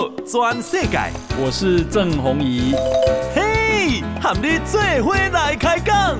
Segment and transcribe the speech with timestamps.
[0.00, 0.98] 道全世界，
[1.38, 2.72] 我是郑宏仪。
[3.34, 6.18] 嘿，和你做伙来开讲。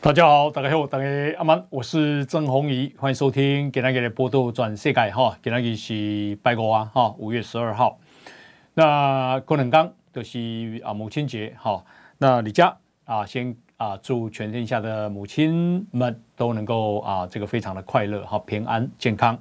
[0.00, 1.04] 大家好，大家好，大家
[1.38, 5.38] 阿曼，我是郑宏仪，欢迎收听今天的报道全世界哈。
[5.40, 8.00] 今天是拜五啊，哈，五月十二号。
[8.74, 11.84] 那过两刚就是啊母亲节，哈，
[12.18, 19.38] 那李佳啊先啊祝全天下的母亲们都能够啊这个非常的快乐，哈，平安健康。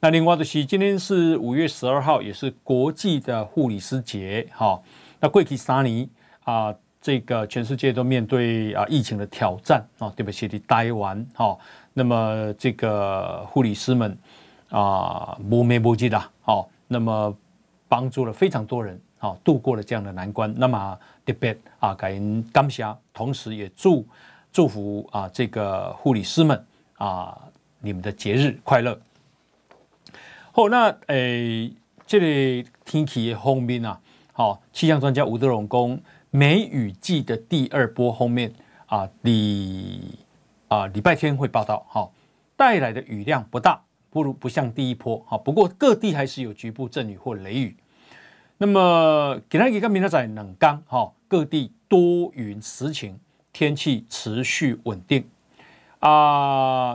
[0.00, 4.80] 那另外就是今天是五月十二号，也是国际的护理师节，哈，
[5.20, 6.08] 那过去三年
[6.44, 6.74] 啊。
[7.00, 11.56] 这个全世界都面对啊疫情的挑战啊，对不起，你待完哈，
[11.94, 14.18] 那么这个护理师们
[14.68, 17.34] 啊，无微不至的，好，那么
[17.88, 20.52] 帮助了非常多人，好，度过了这样的难关。
[20.56, 24.06] 那么特别啊，感恩感谢，同时也祝
[24.52, 26.64] 祝福啊，这个护理师们
[26.96, 27.36] 啊，
[27.80, 28.98] 你们的节日快乐。
[30.52, 31.72] 好，那诶，
[32.06, 34.00] 这里天气方面啊，
[34.32, 36.00] 好，气象专家吴德荣讲。
[36.30, 38.52] 梅雨季的第二波锋面
[38.84, 40.18] 啊，礼
[40.68, 42.12] 啊礼拜天会报道，好，
[42.54, 43.80] 带来的雨量不大，
[44.10, 47.74] 不如不像第一波，好，不过各地还是有局部阵雨或雷雨。
[48.60, 53.16] 那么今天跟明天在冷刚，哈，各地多云时晴，
[53.52, 55.24] 天气持续稳定
[56.00, 56.94] 啊。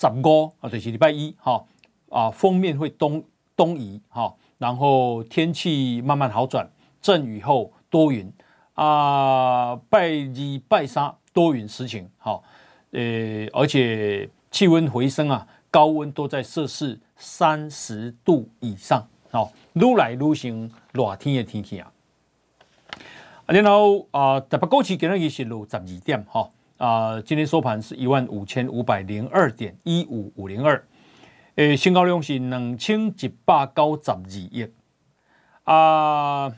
[0.00, 1.62] 十五啊，就是礼拜一，哈
[2.08, 3.22] 啊，锋面会东
[3.54, 6.66] 东移，哈，然后天气慢慢好转，
[7.02, 8.32] 阵雨后多云。
[8.72, 12.40] 啊，拜二、拜三多云时晴，哈，
[12.92, 13.00] 呃，
[13.52, 21.92] 而且气温回升啊，高温都在摄氏三十度以上，好，愈来愈像热天的天气啊。
[23.46, 30.84] 然后啊，台北股市今日是落十二点，哈，啊，今天收盘是一万五千五百零二点一五五零二，
[31.56, 34.68] 诶，成交量是两千一百九十二亿，
[35.64, 36.52] 啊。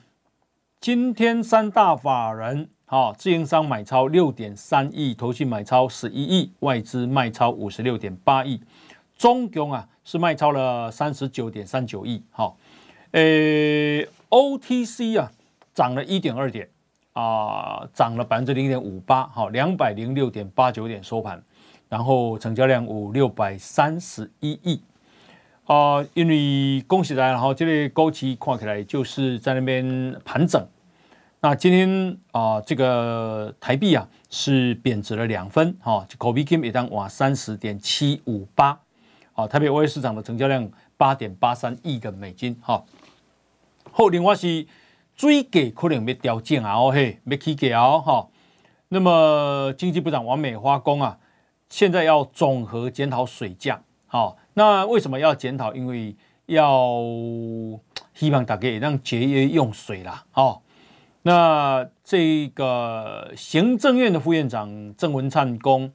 [0.81, 8.63] 今天三大法人，好，自营商买超六点三亿，投信买超十一亿，外资卖超五十六点八亿，
[9.21, 12.57] 中共啊是卖超了三十九点三九亿，好，
[13.11, 15.31] 诶，OTC 啊
[15.75, 16.67] 涨了一点二点
[17.13, 21.43] 啊，涨了百分之零点五八，好，两百零六点八九点收盘，
[21.91, 24.81] 然后成交量五六百三十一亿。
[25.67, 30.67] 啊、因为恭喜大家，然后，这个高企看起来就是在那边盘整。
[31.43, 38.81] 那今天啊、呃，这个台币啊是贬值了两分哈，口币金也当哇三十点七五八。
[39.41, 42.85] 啊，台北外汇市场的成交量八点八三亿个美金哈。
[43.91, 44.67] 后另外是
[45.17, 48.29] 水价可能要调整啊，哦嘿，要起价哦哈。
[48.89, 51.19] 那么经济部长王美花公啊，
[51.69, 54.37] 现在要总和检讨水价，好。
[54.55, 55.73] 那为什么要检讨？
[55.73, 56.15] 因为
[56.47, 57.01] 要
[58.13, 60.25] 希望大家也让节约用水啦。
[60.35, 60.61] 哦，
[61.23, 65.91] 那这个行政院的副院长郑文灿公，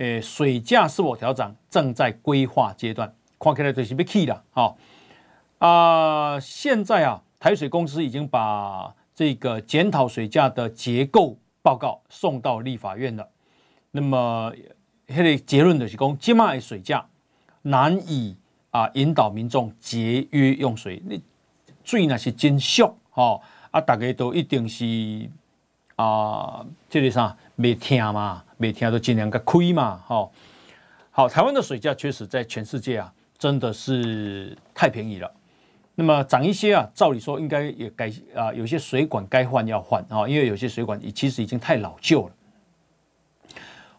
[0.00, 4.42] 诶，水价是否调涨正在规划阶段，看起来就是要起了。
[4.50, 4.78] 好
[5.58, 13.28] 啊，现在啊，台水公司已经把这个检讨水价的结构报告送到立法院了。
[13.90, 14.50] 那么，
[15.06, 17.06] 那个结论就是讲，现在的水价。
[17.62, 18.34] 难以
[18.70, 21.22] 啊引导民众节约用水，你
[21.84, 23.78] 水那是真俗吼啊！
[23.78, 25.28] 大家都一定是
[25.96, 30.30] 啊，这个啥没听嘛，每天都尽量个亏嘛，吼。
[31.10, 35.32] 好，台湾的水价确实在全世界啊，真的是太便宜了。
[35.94, 42.32] 那么涨一些啊，照理说应该也该啊，有些水管该换要换啊，因为有些水管其实已经太老旧了。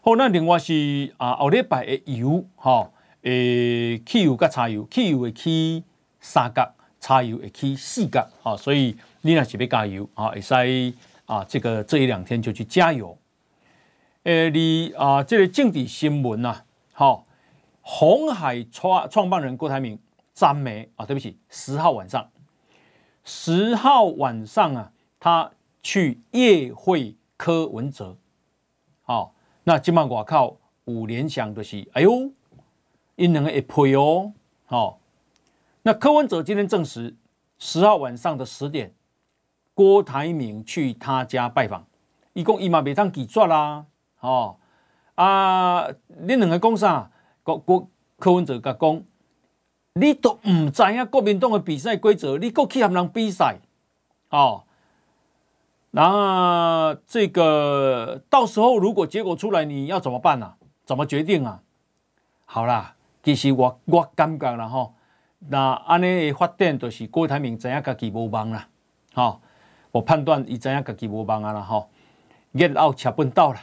[0.00, 2.88] 好，那另外是啊，后礼拜的油哈。
[3.22, 5.82] 诶，汽油加柴油，汽油会起
[6.20, 10.54] 三角，柴油会起四角，啊，所以你若是要加油啊，会使
[11.26, 13.16] 啊，这个这一两天就去加油。
[14.24, 17.26] 诶，你啊，这个政治新闻呐，好，
[17.80, 19.98] 红海创创办人郭台铭
[20.32, 22.30] 詹梅啊，对不起，十号晚上，
[23.24, 25.50] 十号晚上啊，他
[25.82, 28.16] 去夜会柯文哲，
[29.02, 29.34] 好，
[29.64, 32.30] 那今晚我靠五连响的是，哎呦。
[33.14, 34.32] 因两个一配哦，
[34.64, 34.98] 好，
[35.82, 37.14] 那柯文哲今天证实，
[37.58, 38.94] 十号晚上的十点，
[39.74, 41.86] 郭台铭去他家拜访，
[42.32, 43.84] 一共一马别当几转啦，
[44.22, 44.56] 哦
[45.14, 47.10] 啊，你两个讲啥？
[47.42, 47.88] 郭郭
[48.18, 49.02] 柯文哲甲讲，
[49.94, 53.58] 你都唔知影国民党的比赛规则，你过去和人比赛，
[54.30, 54.62] 哦，
[55.90, 60.56] 那这个到时候如果结果出来，你要怎么办、啊？
[60.84, 61.62] 怎么决定啊？
[62.44, 64.94] 好啦，其实我我感觉啦吼，
[65.48, 68.68] 那安尼的发展就是郭台铭知影家己无望啦，
[69.14, 69.40] 吼，
[69.90, 71.90] 我判断伊知影家己无望啊啦吼，
[72.52, 73.60] 热奥吃笨到了。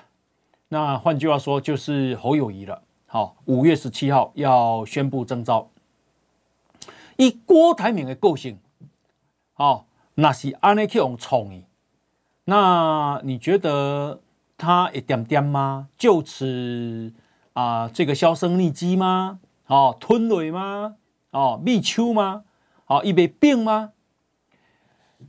[0.69, 2.83] 那换句话说，就是侯友谊了。
[3.07, 5.69] 好，五月十七号要宣布征召。
[7.17, 8.59] 以郭台铭的个性，
[9.55, 11.65] 哦，那是安尼去用创意。
[12.45, 14.21] 那你觉得
[14.57, 15.89] 他一点点吗？
[15.97, 17.11] 就此
[17.53, 19.39] 啊、呃，这个销声匿迹吗？
[19.65, 20.95] 哦，吞雷吗？
[21.31, 22.43] 哦，密秋吗？
[22.85, 23.91] 哦，一杯病吗？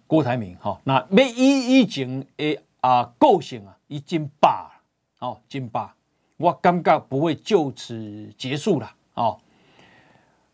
[0.07, 4.80] 郭台铭，哈，那没以以前的啊个性啊，已经罢
[5.21, 5.95] 哦，真罢，
[6.37, 9.39] 我感觉不会就此结束了，哦。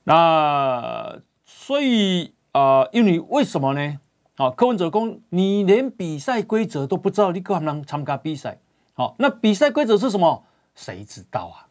[0.04, 3.98] 那所以啊、因为为什么呢？
[4.36, 8.58] 好，柯文哲公，你连比赛规则都不知道，你可能参加比赛？
[8.94, 10.44] 好，那比赛规则是什么？
[10.74, 11.68] 谁知道啊？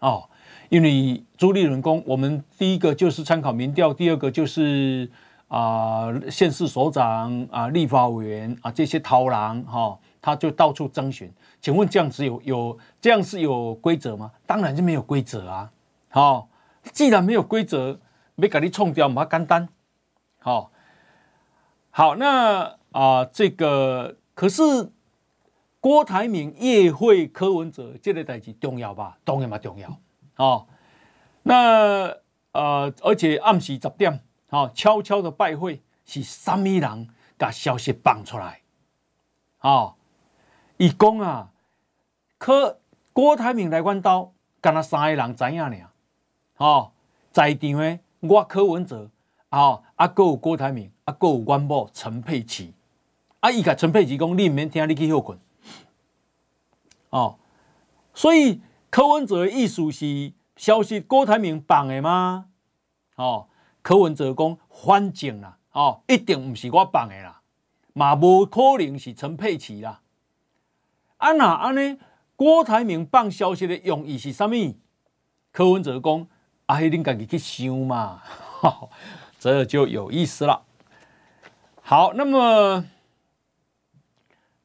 [0.00, 0.28] 哦，
[0.68, 5.10] 因为朱立伦公，我们第一个就是参考民调，第二个就是
[5.48, 9.98] 啊，县市首长啊，立法委员啊，这些讨郎哈，
[10.28, 11.32] 他就到处征询。
[11.60, 14.30] 请问这样子有有这样是有规则吗？
[14.46, 15.72] 当然就没有规则啊！
[16.10, 16.48] 好，
[16.92, 17.98] 既然没有规则，
[18.34, 19.68] 没给你冲掉，嘛简单。
[20.38, 20.70] 好。
[21.90, 24.62] 好，那啊、呃，这个可是
[25.80, 29.18] 郭台铭夜会柯文哲这个代志重要吧？
[29.24, 29.98] 当然嘛重要
[30.36, 30.66] 哦。
[31.42, 32.14] 那
[32.52, 34.20] 呃，而且暗时十点，
[34.50, 38.60] 哦，悄悄的拜会是什么人把消息放出来？
[39.60, 39.96] 哦，
[40.78, 41.50] 伊讲啊，
[42.38, 42.80] 柯
[43.12, 45.76] 郭台铭来阮兜，干那三个人知影呢？
[46.56, 46.92] 哦，
[47.30, 49.10] 在场的我柯文哲。
[49.50, 52.74] 啊，阿哥有郭台铭，阿哥有阮某陈佩琪，
[53.40, 55.38] 啊，伊甲陈佩琪讲，你毋免听，你去休困。
[57.08, 57.38] 哦，
[58.12, 58.60] 所以
[58.90, 62.50] 柯文哲的意思是消息郭台铭放的吗？
[63.16, 63.48] 哦，
[63.80, 67.40] 柯文哲讲反正啦，哦，一定毋是我放的啦，
[67.94, 70.02] 嘛无可能是陈佩琪啦。
[71.18, 71.98] 啊那安尼，
[72.34, 74.74] 郭台铭放消息的用意是啥物？
[75.52, 76.26] 柯文哲讲，
[76.66, 78.22] 啊，迄恁家己去想嘛。
[79.38, 80.62] 这就有意思了。
[81.82, 82.84] 好，那么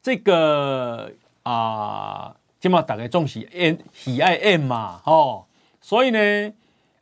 [0.02, 1.12] 这个
[1.42, 5.46] 啊，今嘛大概重视 N 喜爱 M 嘛，哦，
[5.80, 6.52] 所以呢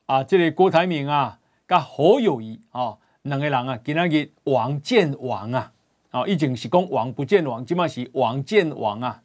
[0.07, 5.73] 啊，这个郭台铭啊，跟侯友谊啊，两个人啊，今仔日王见王啊，
[6.13, 9.23] 哦，以前是讲王不见王，今嘛是王见王啊，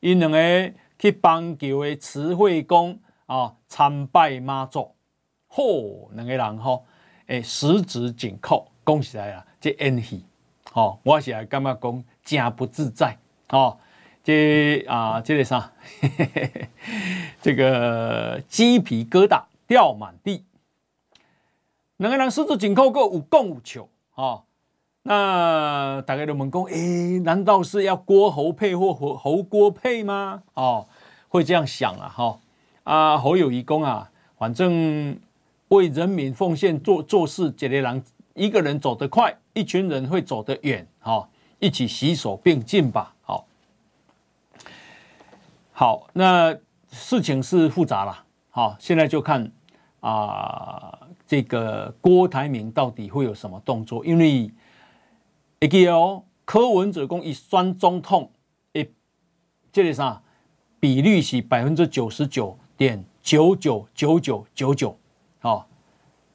[0.00, 4.94] 因两个去邦桥的慈惠宫啊参拜妈祖，
[5.50, 6.84] 嚯，两个人吼。
[7.26, 10.24] 诶，十指紧扣，恭喜来了，这演戏，
[10.72, 13.18] 哦，我是来感觉讲真不自在，
[13.50, 13.78] 哦，
[14.24, 15.70] 这啊，这个啥，
[17.42, 20.46] 这个鸡皮疙瘩掉满地，
[21.98, 24.44] 两个人十指紧扣，个有讲有笑，哦，
[25.02, 30.42] 那大家都问讲，诶，难道是要郭侯配或侯侯郭配吗？
[30.54, 30.86] 哦，
[31.28, 32.38] 会这样想啊，哈、
[32.84, 35.18] 啊，侯友宜讲啊，反正。
[35.68, 38.02] 为人民奉献做做事，这类人
[38.32, 40.88] 一个人走得快，一群人会走得远。
[40.98, 43.14] 好，一起携手并进吧。
[43.20, 43.46] 好，
[45.70, 46.56] 好，那
[46.90, 48.24] 事情是复杂了。
[48.48, 49.52] 好，现在就看
[50.00, 54.02] 啊，这个郭台铭到底会有什么动作？
[54.06, 54.50] 因为
[55.60, 58.30] 一个哦，柯文哲讲一选总统，
[58.74, 58.92] 诶，
[59.72, 60.22] 这里啥
[60.78, 64.98] 比率是百分之九十九点九九九九九九。
[65.40, 65.66] 哦，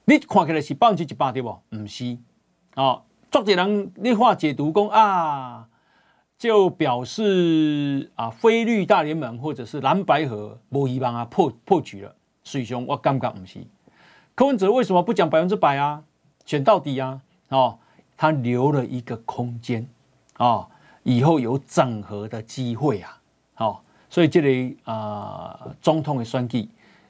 [0.03, 1.58] 你看起来是百分之一百对不？
[1.70, 2.18] 不是，
[2.75, 5.70] 哦，作者人你话解读讲啊，
[6.38, 12.13] 就表示啊，非绿大联盟或者是蓝白河无希望啊，破破局了。
[12.44, 13.65] 所以说我感觉不是。
[14.36, 16.03] 柯文哲为什么不讲百分之百啊？
[16.46, 17.22] 选到底啊？
[17.48, 17.80] 哦，
[18.24, 19.86] 他留了一个空间
[20.38, 20.72] 啊，哦，
[21.03, 23.22] 以后有整合的机会啊。
[23.58, 26.70] 哦，所以这里啊，呃，总统的选举。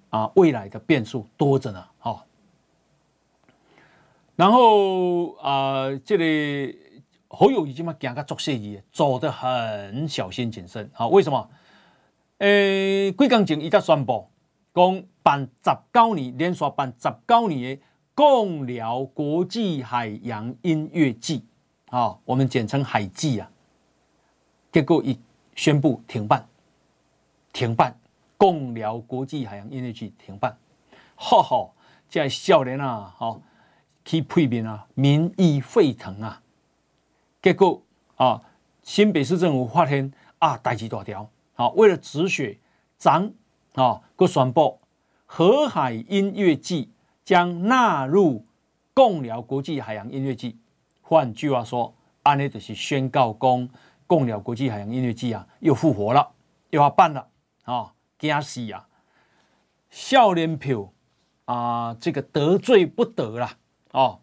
[0.10, 2.22] 啊，未来的变数多着呢，哈、哦。
[4.36, 10.90] 然后啊，这里侯友已经嘛，讲个做生意，走得很小心谨慎。
[10.94, 11.48] 好、哦，为什么？
[12.40, 14.28] 诶，几天前伊才宣布，
[14.74, 17.84] 讲办十九年连续办十九年的
[18.16, 21.44] 贡寮国际海洋音乐季，
[21.90, 23.50] 啊、我们简称海季啊。
[24.72, 25.20] 结果一
[25.56, 26.48] 宣布停办，
[27.52, 27.96] 停办。
[28.36, 30.58] 贡寮国际海洋音乐季停办，
[31.16, 31.70] 哈哈，
[32.10, 33.40] 这少年啊，哈，
[34.04, 36.42] 去配面啊，民意沸腾啊。
[37.42, 37.82] 结果
[38.18, 38.42] 啊，
[38.82, 42.60] 新北市政府发现啊，代志大条，好，为了止血，
[42.98, 43.32] 涨
[43.76, 44.78] 啊，个宣布
[45.26, 46.90] 河海音乐季
[47.24, 48.46] 将纳入
[48.94, 50.58] 共寮国际海洋音乐季。
[51.02, 53.70] 换句话说，安尼就是宣告公
[54.08, 56.32] 共寮国际海洋音乐季啊，又复活了，
[56.70, 57.28] 又要办了
[57.64, 58.88] 啊，惊死啊！
[59.90, 60.92] 笑脸票
[61.46, 63.50] 啊，这个得罪不得了
[63.92, 64.20] 哦。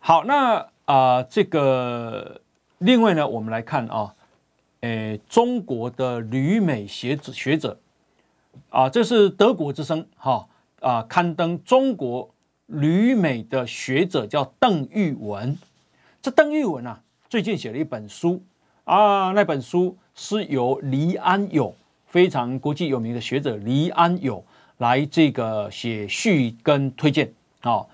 [0.00, 2.40] 好，那啊、呃，这个
[2.78, 4.14] 另外呢，我们来看啊，
[4.80, 7.80] 诶，中国的旅美学者学者
[8.70, 10.48] 啊，这是德国之声哈
[10.80, 12.28] 啊，刊登中国
[12.66, 15.56] 旅美的学者叫邓玉文。
[16.20, 18.42] 这邓玉文啊，最近写了一本书
[18.84, 21.74] 啊，那本书是由黎安友
[22.06, 24.44] 非常国际有名的学者黎安友
[24.78, 27.84] 来这个写序跟推荐啊。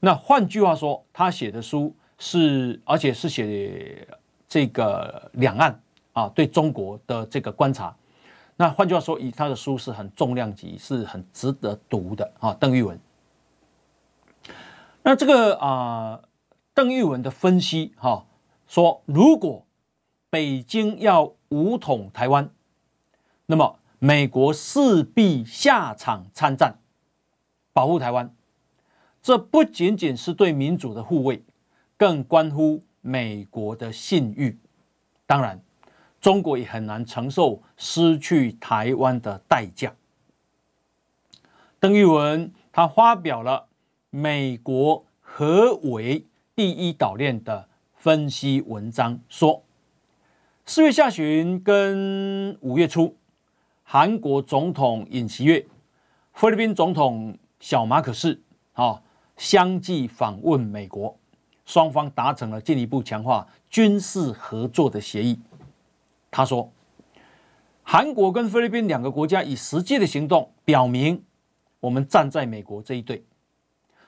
[0.00, 4.06] 那换句话说，他写的书是，而且是写
[4.48, 5.80] 这个两岸
[6.12, 7.94] 啊对中国的这个观察。
[8.60, 12.52] 那换句话说，以他的书是很重量级，是很值得读的啊。
[12.60, 13.00] 邓玉文。
[15.02, 16.20] 那这个啊，
[16.74, 18.26] 邓玉文的分析哈，
[18.66, 19.64] 说如果
[20.28, 22.50] 北京要武统台湾，
[23.46, 26.80] 那么美国势必下场参战，
[27.72, 28.34] 保护台湾。
[29.22, 31.42] 这不仅仅是对民主的护卫，
[31.96, 34.58] 更关乎美国的信誉。
[35.24, 35.62] 当然，
[36.20, 39.94] 中国也很难承受失去台湾的代价。
[41.78, 43.66] 邓玉文他发表了
[44.10, 49.62] 美国何为第一岛链的分析文章，说
[50.66, 53.16] 四月下旬跟五月初，
[53.82, 55.66] 韩国总统尹锡悦、
[56.34, 58.40] 菲律宾总统小马可仕
[58.74, 59.02] 啊。
[59.36, 61.16] 相继访问美国，
[61.64, 65.40] 双方达成了进一步强化军事合作的协议。
[66.30, 66.72] 他说，
[67.82, 71.24] 韩国跟菲律宾两个国家以实际的行动表明，
[71.80, 73.24] 我们站在美国这一队。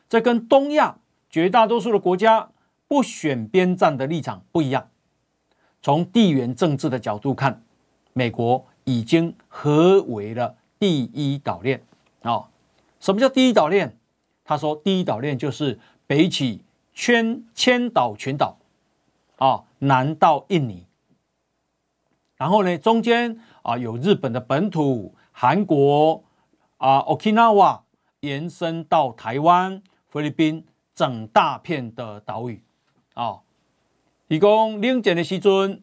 [0.09, 0.99] 这跟东亚
[1.29, 2.50] 绝大多数的国家
[2.87, 4.88] 不选边站的立场不一样。
[5.81, 7.62] 从地缘政治的角度看，
[8.12, 11.83] 美国已经合围了第一岛链。
[12.23, 12.49] 啊，
[13.00, 13.97] 什么叫第一岛链？
[14.45, 16.62] 他说：“第一岛链就是北起
[16.93, 18.59] 千千岛群岛，
[19.38, 20.85] 啊，南到印尼，
[22.43, 26.25] 然后呢，中间啊有日本的本土、韩国
[26.77, 27.83] 啊、Okinawa
[28.19, 32.61] 延伸到台湾、菲律宾整大片的岛屿，
[33.15, 33.39] 啊，
[34.27, 35.81] 一共领简的时阵，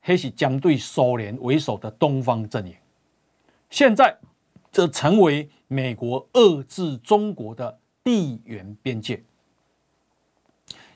[0.00, 2.74] 还是将对苏联为首的东方阵营，
[3.70, 4.18] 现在
[4.70, 9.24] 则成为美国遏制中国的。”地缘边界，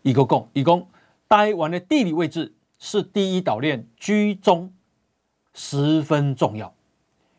[0.02, 0.87] 一个共一共，
[1.26, 4.73] 台湾的地理位置是第一岛链居中，
[5.54, 6.73] 十分重要。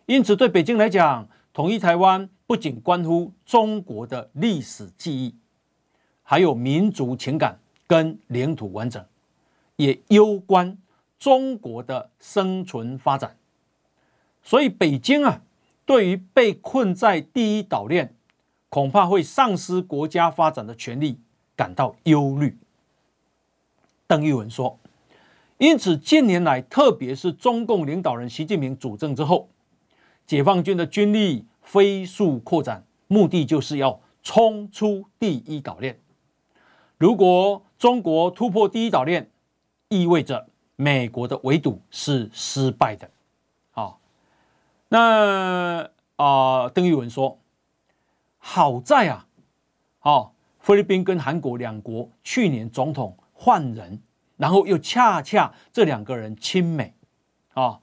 [0.06, 5.36] 因此，对北京来讲，统一台湾不仅关乎中国的历史记忆，
[6.24, 9.06] 还有民族情感跟领土完整，
[9.76, 10.78] 也攸关
[11.20, 13.38] 中国的生存发展。
[14.44, 15.42] 所以，北京啊，
[15.86, 18.16] 对于被困在第一岛链。
[18.74, 21.20] 恐怕会丧失国家发展的权利，
[21.58, 22.58] 感到忧虑。
[24.08, 24.80] 邓玉文说
[25.62, 29.48] ：“因此，近年来，特别是中共领导人习近平主政之后，
[30.26, 36.00] 解放军的军力飞速扩展，目的就是要冲出第一岛链。
[36.98, 39.30] 如果中国突破第一岛链，
[39.90, 43.08] 意味着美国的围堵是失败的。”
[43.80, 43.98] 啊，
[44.90, 47.38] 那啊，邓玉文说。
[48.40, 49.28] 好在啊，
[50.02, 54.02] 哦，菲律宾跟韩国两国去年总统换人，
[54.42, 56.96] 然后又恰恰这两个人亲美，
[57.54, 57.80] 啊、哦，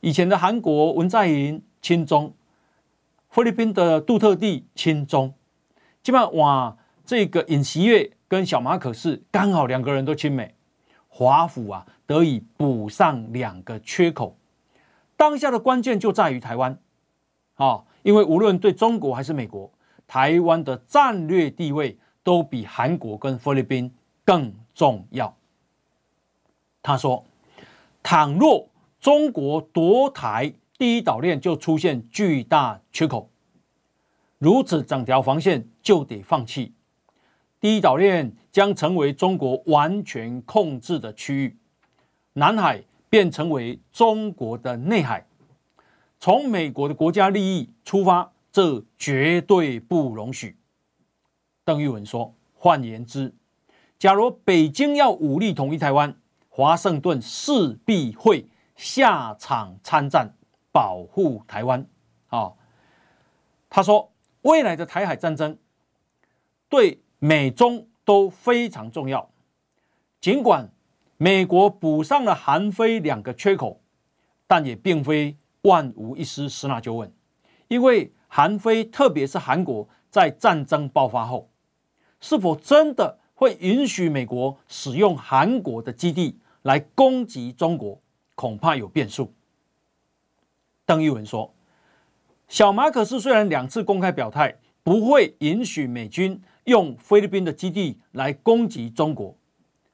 [0.00, 2.32] 以前的韩国文在寅亲中，
[3.28, 5.34] 菲律宾的杜特地亲中，
[6.02, 10.54] 基本上哇，这个尹锡悦跟小马可是刚好两个人都亲美，
[11.08, 14.34] 华府啊得以补上两个缺口。
[15.14, 16.72] 当下的关键就在于台湾，
[17.56, 19.70] 啊、哦，因为无论对中国还是美国。
[20.06, 25.36] 台湾的战略地位都比韩国跟菲律宾更重要。
[26.88, 27.22] 他说
[28.02, 28.66] ：“倘若
[28.98, 33.28] 中国夺台，第一岛链就出现巨大缺口，
[34.38, 36.72] 如此整条防线就得放弃，
[37.60, 41.58] 第一岛链将成为中国完全控制的区域，
[42.32, 45.26] 南海便成为中国的内海。
[46.18, 50.56] 从美国的国家利益出发。”这绝对不容许。
[51.64, 53.32] 邓玉文说：“换言之，
[53.98, 56.16] 假如北京要武力统一台湾，
[56.58, 60.28] 华盛顿势必会下场参战，
[60.72, 61.86] 保护台湾。
[62.26, 62.52] 啊，
[63.70, 64.10] 他说，
[64.42, 65.56] 未来的台海战争
[66.68, 69.30] 对美中都非常重要。
[70.20, 70.68] 尽管
[71.16, 73.80] 美国补上了韩非两个缺口，
[74.48, 77.14] 但也并非万无一失，十拿九稳。
[77.68, 81.48] 因为韩非，特别是韩国，在战争爆发后，
[82.20, 88.00] 是否真的会允许美国使用韩国的基地来攻击中国，
[88.34, 89.32] 恐怕有变数。
[90.84, 91.52] 邓玉文说。
[92.48, 99.36] 小马可仕虽然两次公开表态不会允许美军用菲律宾的基地来攻击中国，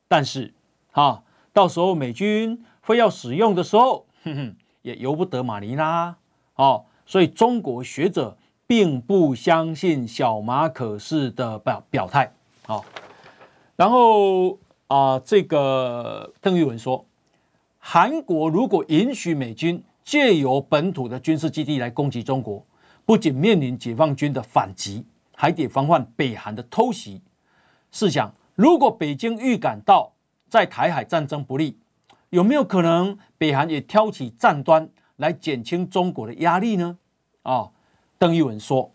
[0.07, 0.55] 但是，
[0.93, 6.17] 哈，到时候美军非要使用的时候，哼哼，也由不得马尼拉，
[6.55, 12.33] 哦，所以中国学者并不相信小马可仕的表表态，
[12.67, 12.85] 好，
[13.75, 14.57] 然后
[14.95, 17.05] 啊、呃，这个邓玉文说，
[17.81, 19.83] 韩国如果允许美军。
[20.05, 22.63] 借由本土的军事基地来攻击中国，
[23.07, 25.03] 不仅面临解放军的反击，
[25.35, 27.23] 还得防范北韩的偷袭。
[27.91, 30.13] 试想，如果北京预感到
[30.51, 31.79] 在台海战争不利，
[32.29, 36.99] 有没有可能北韩也挑起战端来减轻中国的压力呢？
[37.43, 37.71] 啊，
[38.19, 38.93] 邓玉文说，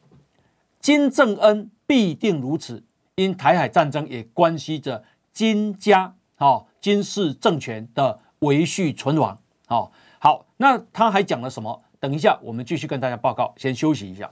[0.79, 2.83] 金正恩必定如此，
[3.15, 5.03] 因台海战争也关系着
[5.39, 9.89] 金家哦金氏政权的维续存亡哦。
[10.19, 11.81] 好，那他还讲了什么？
[11.97, 13.53] 等一下，我们继续跟大家报告。
[13.55, 14.29] 先休息一下。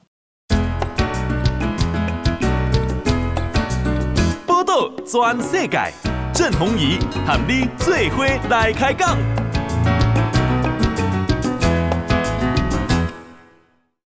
[4.46, 5.94] 波道全世界，
[6.34, 9.18] 郑弘仪和你最伙来开讲。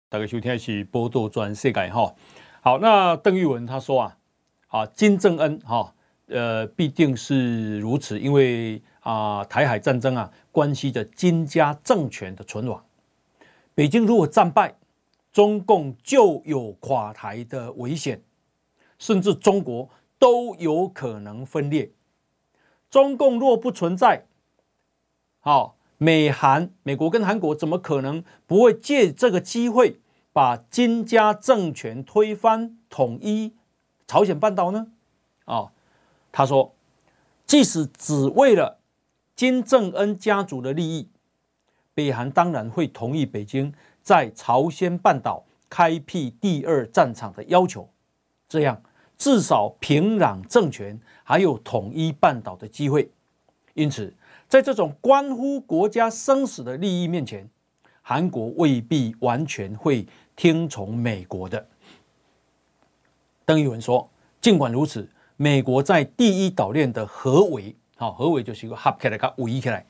[0.10, 2.14] 大家收听的是波道全世界哈。
[2.62, 4.18] 好，那邓玉文他说啊，
[4.68, 5.93] 啊金正恩哈，
[6.28, 8.82] 呃，必定是如此，因为。
[9.04, 12.86] 啊，台海战争啊，关系着金家政权的存亡。
[13.76, 14.76] 北京如果战败，
[15.34, 18.22] 中共就有垮台的危险，
[18.98, 21.92] 甚至中国都有可能分裂。
[22.90, 24.24] 中共若不存在，
[25.42, 30.00] 好，美韩、美国跟韩国怎么可能不会借这个机会
[30.32, 33.54] 把金家政权推翻、统一
[34.08, 34.88] 朝鲜半岛呢？
[35.44, 35.73] 啊，
[36.34, 36.76] 他说，
[37.46, 38.80] 即使只为了。
[39.36, 41.10] 金正恩家族的利益，
[41.96, 47.90] 北韩当然会同意北京在朝鲜半岛开辟第二战场的要求，
[48.48, 48.80] 这样
[49.18, 53.10] 至少平壤政权还有统一半岛的机会。
[53.74, 54.14] 因此，
[54.48, 57.50] 在这种关乎国家生死的利益面前，
[58.04, 61.68] 韩国未必完全会听从美国的。
[63.46, 64.08] 邓玉文说
[64.40, 69.86] ：“尽管如此，美国在第一岛链的合围。”好，合围就是一个合起来，它围起来，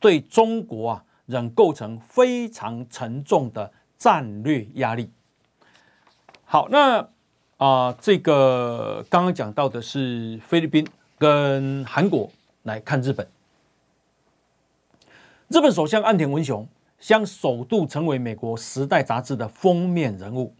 [0.00, 5.10] 对中国啊，仍构成非常沉重的战略压力。
[6.44, 7.06] 好，那啊、
[7.58, 10.86] 呃，这个刚刚讲到的是菲律宾
[11.18, 12.30] 跟韩国，
[12.62, 13.26] 来看日本。
[15.48, 16.66] 日本首相岸田文雄
[16.98, 20.54] 将首度成为美国《时代》杂志的封面人物。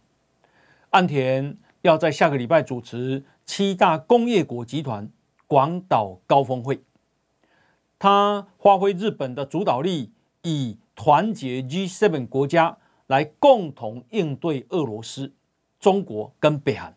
[0.91, 5.11] 岸田要在下个礼拜主持七大工业国集团。
[5.45, 6.81] 广岛高峰会，
[7.99, 15.31] 他发挥日本的主导力，以团结 G7 国家来共同应对俄罗斯、
[15.79, 16.95] 中国跟北韩。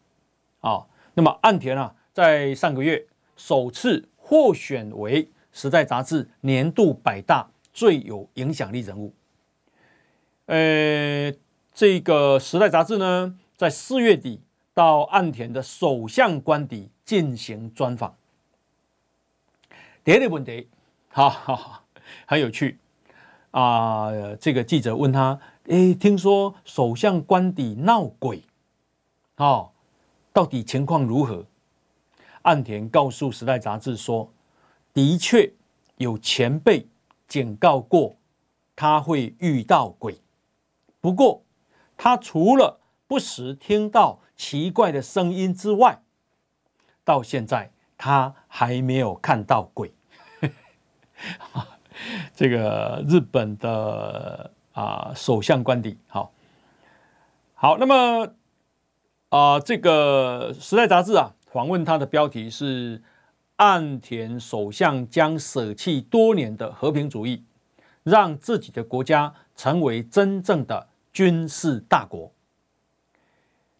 [0.60, 3.06] 啊，那么岸田啊，在上个月
[3.36, 9.12] 首次获选为《时代》杂志年度百大最有影响力人物。
[10.46, 11.30] 呃，
[11.74, 14.40] 这个《时代》杂志呢，在四月底
[14.76, 18.14] 到岸田的首相官邸进行专访。
[20.04, 20.68] 第二个问题，
[21.08, 21.84] 好好好，
[22.26, 22.78] 很有趣
[23.52, 28.42] 啊、这个记者问他：“诶，听说首相官邸闹鬼，
[29.36, 29.70] 哦，
[30.34, 31.46] 到底情况如何？”
[32.44, 34.30] 岸田告诉《时代》杂志说
[34.92, 35.50] ：“的确
[35.96, 36.86] 有前辈
[37.26, 38.14] 警告过
[38.76, 40.20] 他会遇到鬼，
[41.00, 41.42] 不过
[41.96, 46.00] 他除了不时听到奇怪的声音之外，
[47.04, 49.92] 到现在他还没有看到鬼。
[52.36, 56.30] ”这个日本的啊首相官邸，好，
[57.54, 58.34] 好，那么
[59.30, 63.02] 啊这个《时代》杂志啊访问他的标题是
[63.56, 67.42] 岸田首相将舍弃多年的和平主义，
[68.02, 72.30] 让自己的国家成为真正的军事大国。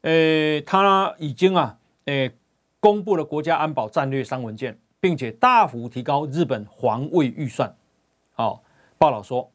[0.06, 2.30] 呃，他已经啊，呃，
[2.78, 4.78] 公布了国家安保战略三文件。
[4.98, 7.72] 并且大幅提高日本防卫预算。
[8.32, 8.64] 好，
[8.98, 9.48] 报道说，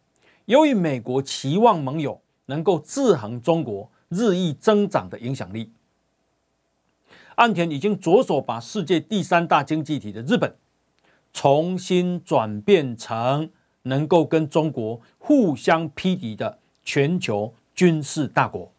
[0.46, 5.70] 由于美国期望盟友能够制衡中国日益增长的影响力，
[7.36, 10.56] 岸田已经着手把世界第三大经济体的日本
[11.34, 13.50] 重新转变成
[13.82, 18.72] 能够跟中国互相匹敌的全球军事大国。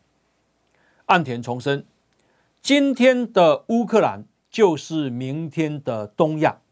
[1.12, 1.84] 岸田重申，
[2.62, 6.62] 今天的乌克兰就是明天的东亚。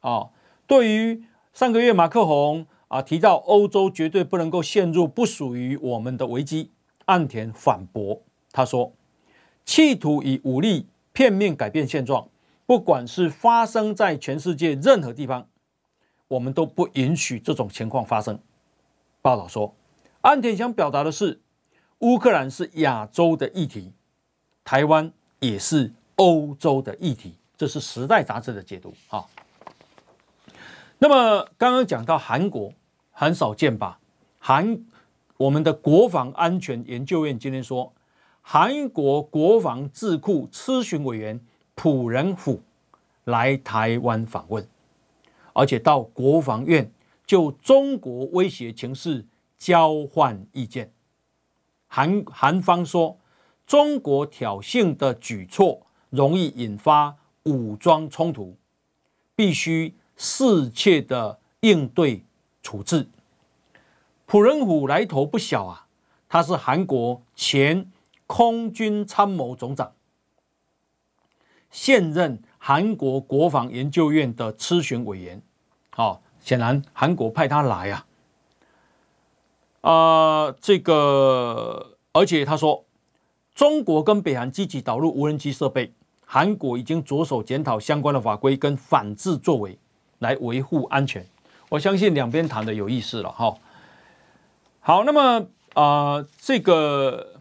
[0.00, 0.28] 啊，
[0.66, 1.24] 对于。
[1.54, 6.70] 上个月，马克宏啊提到欧洲绝对不能够陷入不属于我们的危机。
[7.06, 8.92] 岸田反驳，他说
[9.64, 12.28] ：“企图以武力片面改变现状，
[12.66, 15.48] 不管是发生在全世界任何地方，
[16.28, 18.38] 我们都不允许这种情况发生。”
[19.22, 19.74] 报道说，
[20.20, 21.40] 岸田想表达的是，
[22.00, 23.92] 乌克兰是亚洲的议题，
[24.64, 27.34] 台湾也是欧洲的议题。
[27.58, 29.22] 这是《时代》杂志的解读啊。
[30.98, 32.72] 那么刚刚讲到韩国
[33.10, 33.98] 很少见吧？
[34.38, 34.82] 韩
[35.36, 37.92] 我们的国防安全研究院今天说，
[38.40, 41.38] 韩国国防智库咨询委员
[41.74, 42.62] 朴仁虎
[43.24, 44.66] 来台湾访问，
[45.52, 46.90] 而且到国防院
[47.26, 49.26] 就中国威胁情势
[49.58, 50.90] 交换意见。
[51.92, 53.18] 韩韩方说，
[53.66, 58.56] 中国挑衅的举措容易引发武装冲突，
[59.34, 59.94] 必须。
[60.22, 62.26] 适切的应对
[62.62, 63.08] 处置。
[64.26, 65.86] 朴仁虎来头不小啊，
[66.28, 67.90] 他是韩国前
[68.26, 69.94] 空军参谋总长，
[71.70, 75.40] 现任韩国国防研究院的咨询委员。
[75.88, 78.04] 好，显然韩国派他来啊。
[79.80, 82.84] 啊，这个，而且他说，
[83.54, 85.92] 中国跟北韩积极导入无人机设备，
[86.24, 89.78] 韩国已经着手检讨相关的法规跟反制作为。
[90.20, 91.26] 来维护安全，
[91.70, 93.54] 我相信两边谈的有意思了哈。
[94.80, 97.40] 好，那么啊、这个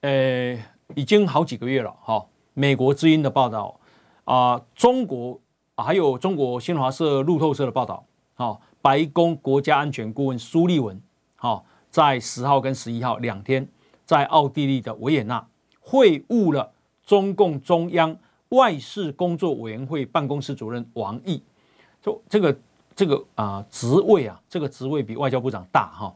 [0.00, 0.58] 呃，
[0.96, 2.26] 已经好几个月了哈。
[2.54, 3.78] 美国之音的报道
[4.24, 5.40] 啊、中国
[5.76, 11.00] 还有中国新华社、路透社的报道啊，白宫国家安全顾问苏利文
[11.38, 13.66] 哈，在十号跟十一号两天，
[14.04, 15.46] 在奥地利的维也纳
[15.80, 16.70] 会晤了
[17.06, 18.14] 中共中央
[18.50, 21.42] 外事工作委员会办公室主任王毅。
[22.02, 22.58] 就这个
[22.94, 26.14] 这个啊职位啊，这个职位比外交部长大哈。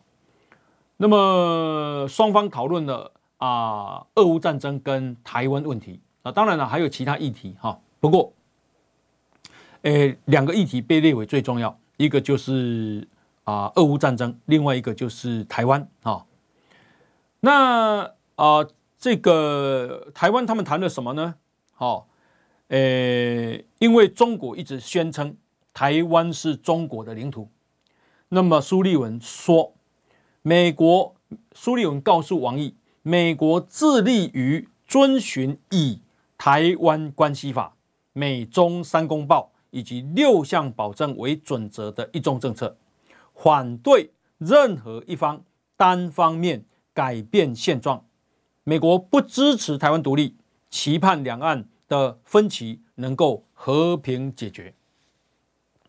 [0.96, 7.78] 那么双方讨论了啊俄乌战争跟台湾问题啊，当然了还有其他议题哈。
[7.98, 8.32] 不过，
[9.82, 13.06] 诶两个议题被列为最重要，一个就是
[13.44, 16.26] 啊俄乌战争，另外一个就是台湾哈。
[17.40, 18.66] 那啊
[18.98, 21.34] 这个台湾他们谈了什么呢？
[21.72, 22.08] 好，
[22.68, 22.78] 呃
[23.78, 25.36] 因为中国一直宣称。
[25.74, 27.48] 台湾是中国的领土，
[28.28, 29.72] 那么苏利文说，
[30.42, 31.14] 美国
[31.54, 36.02] 苏利文告诉王毅，美国致力于遵循以
[36.36, 37.74] 台湾关系法、
[38.12, 42.76] 美中三公报以及六项保证为准则的一中政策，
[43.42, 45.42] 反对任何一方
[45.76, 48.04] 单方面改变现状。
[48.62, 50.36] 美国不支持台湾独立，
[50.70, 54.72] 期盼两岸的分歧能够和平解决。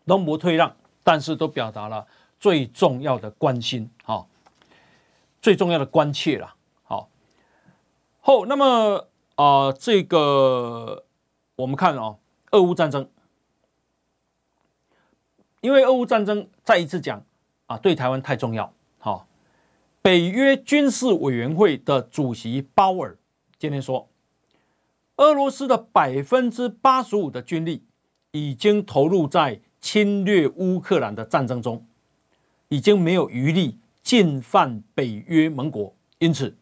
[0.04, 2.08] 都不退让，但是都表达了
[2.40, 4.26] 最重要的关心，哈，
[5.40, 7.08] 最重要的关切了，好，
[8.20, 11.04] 后那么啊、这个
[11.54, 12.18] 我们看哦，
[12.50, 13.08] 俄乌战争，
[15.60, 17.24] 因为俄乌战争再一次讲
[17.66, 19.26] 啊，对台湾太重要，好，
[20.02, 23.16] 北约军事委员会的主席鲍尔
[23.58, 24.08] 今天说，
[25.16, 27.84] 俄罗斯的百分之八十五的军力
[28.32, 29.60] 已经投入在。
[29.84, 31.86] 侵略乌克兰的战争中，
[32.70, 36.56] 已经没有余力进犯北约盟国，因此，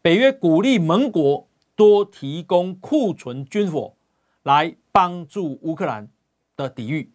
[0.00, 3.94] 北约鼓励盟国多提供库存军火
[4.42, 6.08] 来帮助乌克兰
[6.56, 7.12] 的抵御。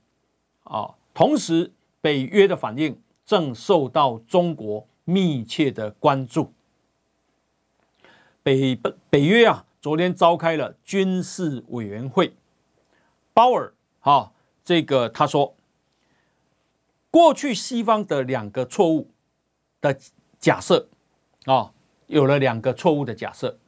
[0.63, 1.74] 啊，同时，
[2.08, 6.54] 北约的反应正受到中国密切的关注。
[8.41, 12.34] 北北约啊，昨天召开了军事委员会，
[13.34, 14.32] 鲍尔哈。
[14.63, 15.54] 这个他说，
[17.12, 19.12] 过去西方的两个错误
[19.82, 19.98] 的
[20.39, 20.88] 假设
[21.43, 21.74] 啊，
[22.06, 23.60] 有了两个错误的假设。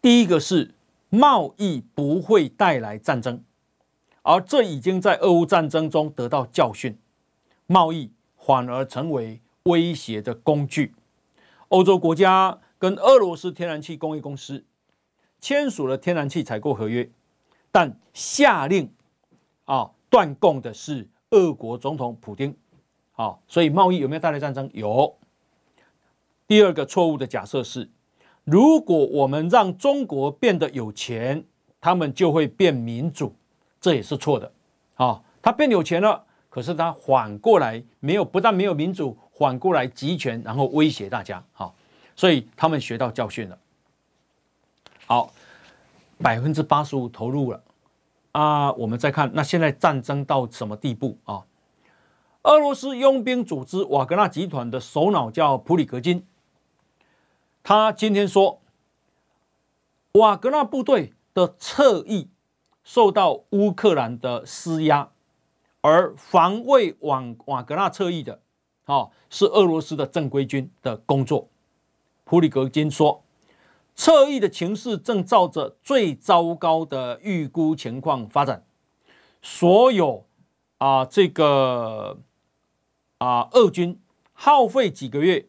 [0.00, 0.72] 第一个是
[1.08, 3.42] 贸易不会带来战争，
[4.22, 6.96] 而这已经在俄乌战争中得到教训，
[7.70, 10.92] 贸易反而成为威胁的工具。
[11.68, 14.64] 欧洲国家跟俄罗斯天然气工业公司
[15.40, 17.08] 签署了天然气采购合约，
[17.70, 18.92] 但下令
[19.66, 19.92] 啊。
[20.10, 22.56] 断供的是俄国总统普丁。
[23.12, 24.68] 啊，所以贸易有没有带来战争？
[24.72, 25.16] 有。
[26.48, 27.88] 第二个错误的假设是，
[28.42, 31.44] 如果我们让中国变得有钱，
[31.80, 33.36] 他们就会变民主，
[33.80, 34.52] 这也是错的。
[34.96, 41.42] 啊，他变有钱了，可是他反过来没有，不但没有民主，反过来集权，然后威胁大家。
[41.52, 41.74] 好，
[42.14, 43.58] 所以他们学到教训了。
[45.06, 45.32] 好，
[46.18, 47.62] 百分之八十五投入了
[48.32, 51.44] 啊，我们再看，那现在战争到什么地步啊？
[52.42, 56.26] 俄罗斯佣兵组织瓦格纳集团的首脑叫普里格金。
[57.62, 58.60] 他今天说，
[60.12, 62.28] 瓦格纳部队的侧翼
[62.82, 65.10] 受到乌克兰的施压，
[65.80, 68.40] 而防卫瓦瓦格纳侧翼的，
[68.84, 71.48] 啊，是俄罗斯的正规军的工作。
[72.24, 73.22] 普里格金说，
[73.94, 78.64] 侧翼的情势正照着最糟糕的预估情况发展，
[79.42, 80.26] 所有
[80.78, 82.18] 啊，这个
[83.18, 83.98] 啊，俄军
[84.32, 85.46] 耗费几个月，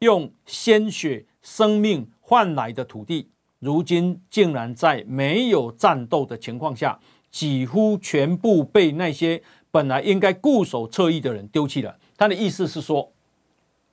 [0.00, 1.26] 用鲜血。
[1.44, 6.98] 生命换来的土地，如今竟然在没有战斗的情况下，
[7.30, 9.42] 几乎全部被那些
[9.74, 11.96] 本来应该固守侧翼的人丢弃了。
[12.16, 13.10] 他的意思是说，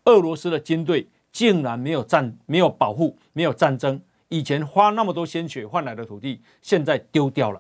[0.06, 4.00] 俄罗斯的军队竟然没有战、没有保护、没有战争。
[4.30, 7.60] 以前花那么多鲜血换来的土地，现在丢掉了。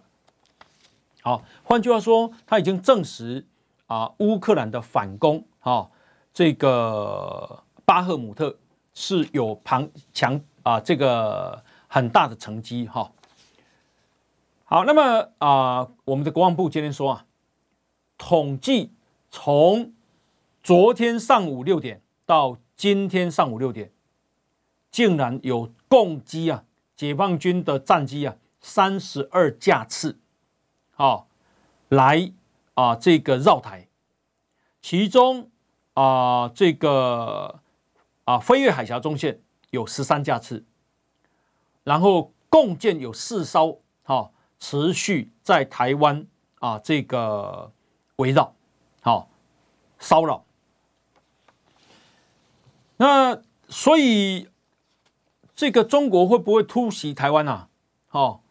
[1.23, 3.43] 好，换句话说，他已经证实
[3.87, 5.89] 啊，乌克兰的反攻啊，
[6.31, 8.55] 这个巴赫姆特。
[8.93, 13.09] 是有庞强啊，这个很大的成绩哈。
[14.65, 17.25] 好，那么啊，我们的国防部今天说啊，
[18.21, 18.91] 统计
[19.31, 19.91] 从
[20.61, 23.91] 昨天上午六点到今天上午六点，
[24.91, 26.63] 竟然有共机啊，
[26.95, 30.19] 解放军的战机啊，三十二架次，
[30.91, 31.27] 好，
[31.89, 32.31] 来
[32.75, 33.87] 啊这个绕台，
[34.81, 35.49] 其中
[35.95, 37.59] 啊这个。
[38.23, 40.63] 啊，飞越海峡中线有十三架次，
[41.83, 46.25] 然后共舰有四艘，哈，持续在台湾
[46.59, 47.73] 啊这个
[48.21, 48.53] 围绕，
[49.01, 49.27] 好
[49.99, 50.45] 骚扰。
[52.97, 54.47] 那所以
[55.55, 57.67] 这个中国会不会突袭台湾啊？
[58.07, 58.43] 好，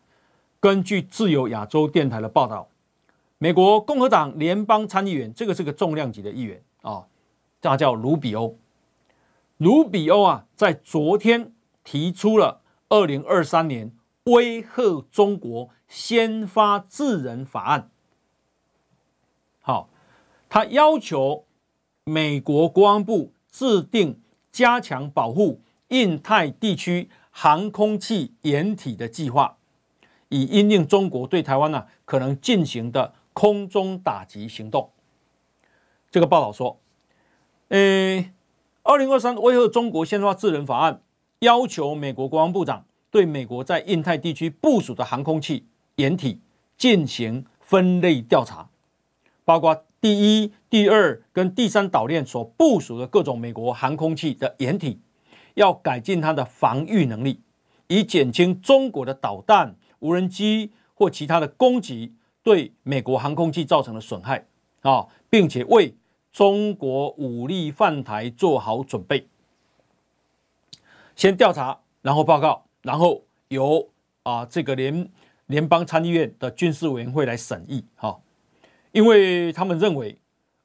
[0.58, 2.68] 根据自由亚洲电台的报道，
[3.38, 7.06] 美国共和党联邦参议员，这个是个重量级的议员啊，
[7.60, 8.58] 他叫卢比欧。
[9.58, 11.52] 卢比欧啊，在昨天
[11.84, 13.92] 提出了二零二三年
[14.24, 17.90] 威吓中国先发制人法案。
[20.50, 21.46] 他要求
[22.04, 24.20] 美国国防部制定
[24.52, 29.56] 加强保护印太地区航空器掩体的计划，
[30.28, 34.90] 以因应中国对台湾呢可能进行的空中打击行动。
[36.10, 36.78] 这个报道说，
[37.68, 38.32] 诶。
[38.82, 41.02] 二零二三威吓中国现代化智能法案
[41.40, 46.40] 要求美国国防部长对美国在印太地区部署的航空器掩体
[46.78, 48.70] 进行分类调查，
[49.44, 55.00] 包括第一、第二跟第三岛链所部署的各种美国航空器的掩体，
[55.54, 57.40] 要改进它的防御能力，
[57.88, 64.46] 以减轻中国的导弹、无人机或其他的攻击对美国航空器造成的损害
[64.82, 65.94] 啊，并且为。
[66.32, 69.26] 中国武力犯台做好准备，
[71.16, 73.90] 先调查，然后报告，然后由
[74.22, 75.10] 啊这个联
[75.46, 78.16] 联邦参议院的军事委员会来审议哈，
[78.92, 80.16] 因为他们认为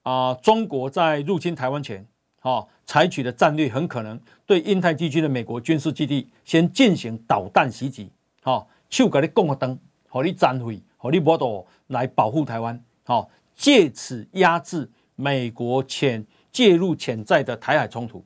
[0.03, 2.05] 啊中国在入侵台湾前
[2.41, 8.09] 啊采取的战略很可能对印太地区的美国军事基地先进行导弹袭击，
[8.43, 14.89] 哈，手给你供个灯，和你战费，和你摩托来保护台湾，好，借此压制。
[15.17, 18.25] 美国潜介入潜在的台海冲突。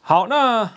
[0.00, 0.72] 好，那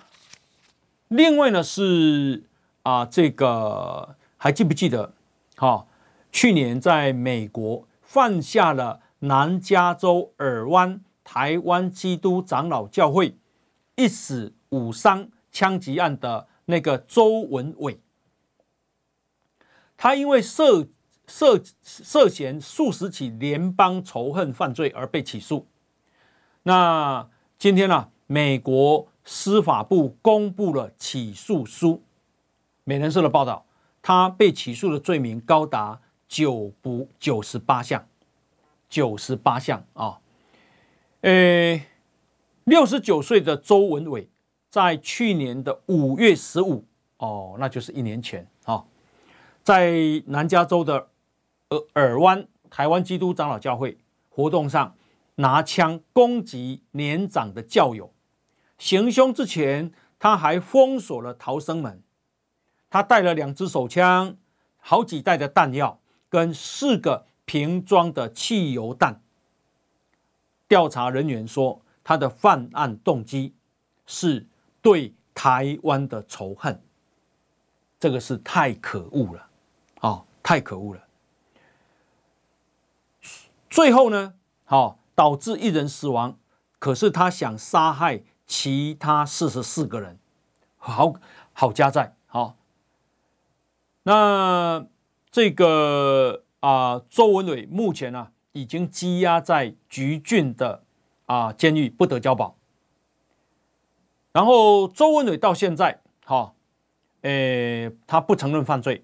[1.09, 2.45] 另外呢是
[2.81, 5.13] 啊，这个还记不记得？
[5.55, 5.87] 哈、哦，
[6.31, 13.37] 去年在美国犯下了南加州尔湾台湾基督长老教会
[13.95, 17.99] 一死五伤枪击案的那个周文伟，
[19.97, 20.87] 他因为涉。
[21.31, 25.67] 涉涉嫌数十起联邦仇恨犯罪而被起诉。
[26.63, 28.09] 那今天呢、啊？
[28.25, 32.01] 美国司法部公布了起诉书。
[32.83, 33.67] 美联社的报道，
[34.01, 38.07] 他被起诉的罪名高达九不九十八项，
[38.87, 40.21] 九十八项啊。
[41.19, 41.81] 呃，
[42.63, 44.29] 六十九岁的周文伟，
[44.69, 46.85] 在去年的五月十五，
[47.17, 48.85] 哦，那就是一年前啊，
[49.63, 51.09] 在南加州的。
[51.71, 54.95] 而尔湾台湾基督长老教会活动上
[55.35, 58.11] 拿枪攻击年长的教友，
[58.79, 62.01] 行凶之前，他还封锁了逃生门。
[62.89, 64.35] 他带了两支手枪、
[64.77, 69.21] 好几袋的弹药跟四个瓶装的汽油弹。
[70.67, 73.55] 调查人员说，他的犯案动机
[74.05, 74.47] 是
[74.81, 76.81] 对台湾的仇恨。
[77.99, 79.41] 这个是太可恶了，
[79.95, 81.03] 啊、哦，太可恶了。
[83.69, 86.37] 最后呢，好、哦、导致一人死亡，
[86.79, 90.17] 可是他想杀害其他四十四个人，
[90.77, 91.13] 好
[91.51, 92.55] 好加在好、
[94.03, 94.85] 那
[95.31, 100.83] 这个啊、周文伟目前呢、啊、已经羁押在橘郡的
[101.25, 102.55] 啊、监狱，不得交保。
[104.31, 106.51] 然后周文伟到现在，哈、哦。
[107.23, 109.03] 诶，他不承认犯罪。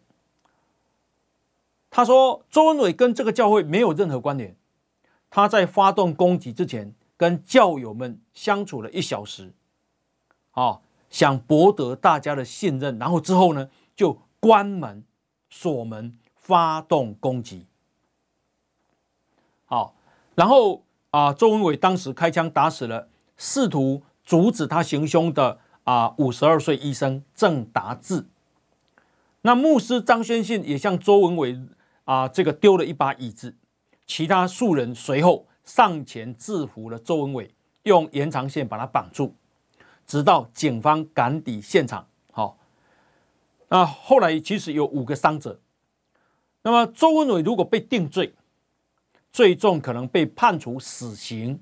[1.90, 4.56] 他说，周文伟跟这个教会没有任何关联。
[5.30, 9.52] 他在发动攻击之前，跟教友们相处了一小时，
[10.52, 15.04] 啊，想博得大家的信任，然后之后呢，就关门
[15.58, 17.66] 锁门，发动攻击。
[19.66, 19.96] 好，
[20.36, 25.60] 然后啊，周文伟当时开枪打死了试图阻止他行凶的。
[25.86, 28.26] 啊，五十二岁医生郑达志，
[29.44, 31.62] 那牧师张宣信也向周文伟
[32.06, 33.56] 啊这个丢了一把椅子，
[34.08, 39.36] 其他数人随后上前制服了周文伟，用延长线把他绑住，
[40.08, 42.08] 直到警方赶抵现场。
[43.76, 45.60] 那后来其实有五个伤者。
[46.62, 48.34] 那么周文伟如果被定罪，
[49.34, 51.60] 最重可能被判处死刑，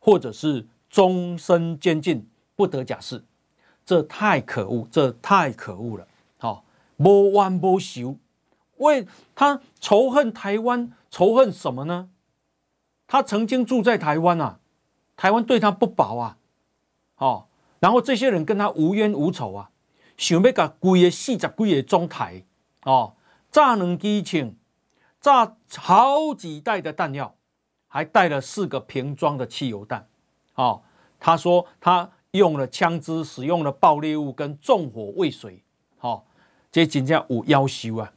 [0.00, 3.22] 或者是终身监禁，不得假释。
[3.86, 6.08] 这太可恶，这太可恶了！
[6.38, 6.64] 好，
[6.96, 8.18] 无冤无仇，
[8.78, 12.08] 为他仇恨台湾，仇恨什么呢？
[13.06, 14.58] 他曾经住在台湾啊，
[15.16, 16.36] 台湾对他不薄啊，
[17.18, 17.46] 哦，
[17.78, 19.70] 然后这些人跟他无冤无仇啊，
[20.16, 22.42] 想要把规个四十几个中台
[22.82, 23.14] 哦，
[23.50, 24.52] 炸两机枪，
[25.20, 27.34] 炸好几袋的弹药，
[27.88, 30.08] 还带了四个瓶装的汽油弹，
[30.54, 30.82] 哦，
[31.18, 32.10] 他说他。
[32.34, 35.62] 用了枪支，使用了爆裂物跟纵火未遂，
[36.00, 36.20] 哦，
[36.72, 38.12] 这真正有要求啊，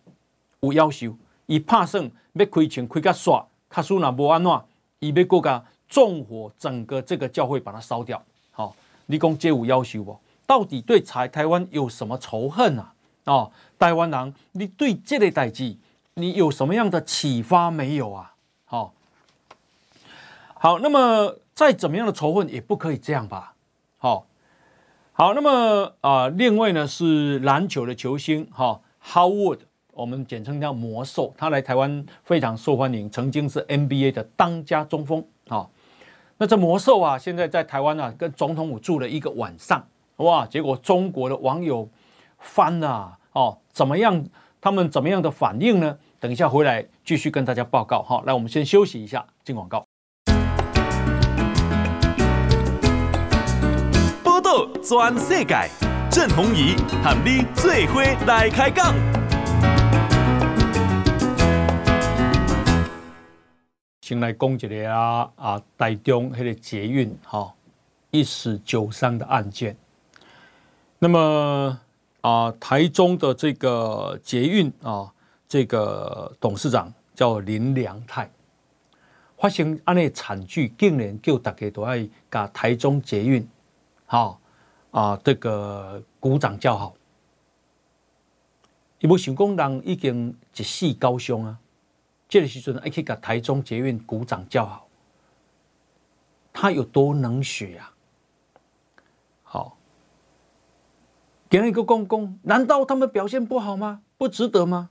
[0.61, 1.15] 有要求。
[1.45, 4.51] 伊拍算要开枪开个煞，卡苏那无安怎，
[4.97, 8.19] 伊要过个纵火整个这个教会，把它烧掉。
[8.49, 8.73] 好、哦，
[9.05, 10.19] 你讲这有要求不？
[10.47, 12.93] 到底对台台湾有什么仇恨啊？
[13.25, 15.75] 哦，台湾人，你对这类代志，
[16.13, 18.33] 你有什么样的启发没有啊？
[18.65, 18.91] 好、哦，
[20.55, 23.53] 好，那么再怎么样的仇恨也不可以这样吧？
[23.97, 24.25] 好，
[25.11, 29.59] 好，那么啊，另外呢是篮球的球星哈，Howard，
[29.91, 35.67] 我们简称叫魔兽，他来台湾非常受欢迎，曾经是 NBA 的当家中锋啊。
[36.37, 39.85] 那这魔兽啊，现在在台湾啊，跟总统府住了一个晚上，
[40.17, 41.89] 哇，结果中国的网友
[42.39, 44.25] 翻了哦，怎么样？
[44.59, 45.97] 他们怎么样的反应呢？
[46.19, 48.23] 等一下回来继续跟大家报告哈。
[48.25, 49.85] 来，我们先休息一下，进广告。
[54.81, 55.69] 全世界，
[56.09, 58.95] 郑弘仪和你最伙来开讲。
[64.01, 67.53] 先来讲一个啊啊，台中那个捷运哈
[68.11, 69.75] 一死九伤的案件。
[70.99, 71.79] 那么
[72.21, 75.13] 啊，台中的这个捷运啊，
[75.47, 78.29] 这个董事长叫林良泰，
[79.37, 83.47] 发生安尼惨剧，竟然叫大家都爱甲台中捷运
[84.07, 84.37] 哈。
[84.89, 86.95] 啊，这个鼓掌叫好，
[88.99, 91.59] 伊无想讲人已经一死高雄啊，
[92.27, 94.87] 这个时阵还去甲台中捷运鼓掌叫好，
[96.51, 97.91] 他有多冷血呀？
[99.43, 99.77] 好，
[101.49, 104.01] 给那个公公，难道他们表现不好吗？
[104.17, 104.89] 不值得吗？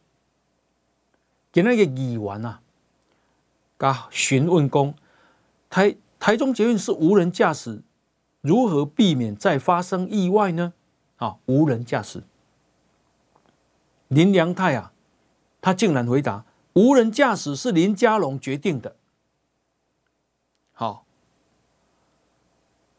[1.52, 2.61] 给那个议员啊，
[3.78, 4.94] 甲询问公，
[5.68, 7.82] 台台中捷运是无人驾驶。
[8.40, 10.72] 如何避免再发生意外呢？
[11.16, 12.22] 啊，无人驾驶。
[14.09, 14.92] 林良泰啊，
[15.61, 16.44] 他竟然回答：
[16.74, 18.94] 无人驾驶是林佳龙决定的。
[20.72, 21.04] 好，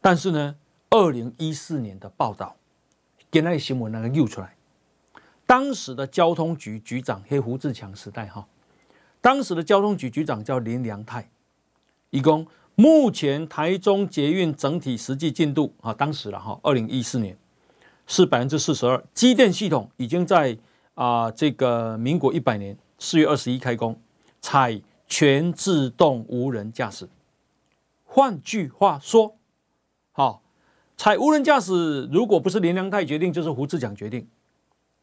[0.02, 0.56] 但是呢，
[0.90, 2.56] 二零一四年的报道，
[3.30, 4.56] 给那个新闻那个又出来，
[5.46, 8.46] 当时的交通局局长黑胡志强时代哈，
[9.20, 11.30] 当时的交通局局长叫林良泰，
[12.10, 12.46] 一共。
[12.80, 17.36] 目前台中捷运整体实际进度啊，当时了哈，二零一四年
[18.06, 20.56] 是百分之四十二，机电系统已经在
[20.94, 24.00] 啊这个民国一百年四月二十一开工，
[24.40, 27.08] 采全自动无人驾驶。
[28.04, 29.36] 换句话说，
[30.12, 30.40] 好，
[30.98, 34.28] 采无人驾驶如果不是林良泰决定，就是胡志强决定。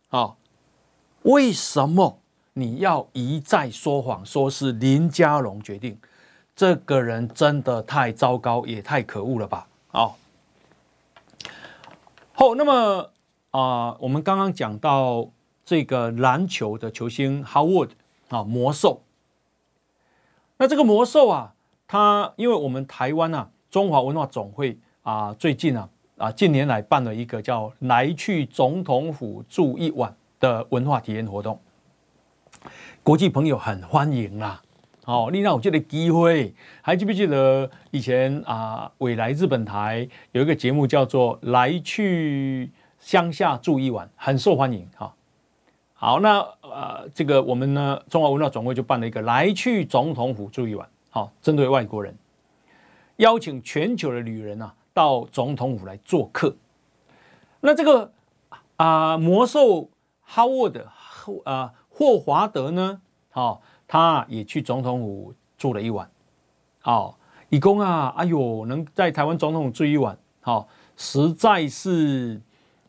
[0.09, 0.37] 好，
[1.23, 2.19] 为什么
[2.51, 5.97] 你要一再说谎，说是林佳龙决定？
[6.53, 9.67] 这个人真的太糟糕，也太可恶了吧？
[9.87, 10.17] 好，
[12.33, 13.11] 好，那么
[13.51, 15.29] 啊、我们刚刚讲到
[15.63, 17.91] 这个篮球的球星 Howard
[18.27, 19.01] 啊，魔兽。
[20.57, 21.53] 那这个魔兽啊。
[21.87, 25.87] 他因为我们台湾啊，中华文化总会啊，最近啊
[26.17, 31.59] 啊近年来办了一个叫“来去总统府住一晚”的文化体验活动，
[33.03, 34.63] 国际朋友很欢迎啦。
[35.05, 45.13] 哦，你让我这个机会，还记不记得以前啊，未来日本台有一个节目叫做“来去乡下住一晚”，很受欢迎哈。
[45.93, 50.89] 好，那呃，这个我们呢，中华文化总会就办了一个“来去总统府住一晚”。
[51.11, 52.11] 好，针对外国人，
[53.17, 56.55] 邀请全球的旅人啊到总统府来做客。
[57.59, 58.13] 那这个
[58.77, 59.89] 啊、魔兽
[60.21, 60.87] 哈沃德
[61.43, 66.09] 啊霍华德呢，好、哦，他也去总统府住了一晚。
[66.79, 67.15] 好、哦，
[67.49, 72.41] 义工啊，哎呦，能在台湾总统住一晚，好、哦，实在是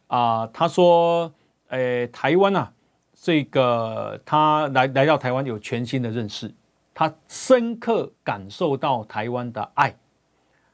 [0.07, 1.33] 啊、他说，
[1.71, 2.73] 诶，台湾啊，
[3.15, 6.55] 这个他来来到台湾有全新的认识。
[6.95, 9.95] 他深刻感受到台湾的爱，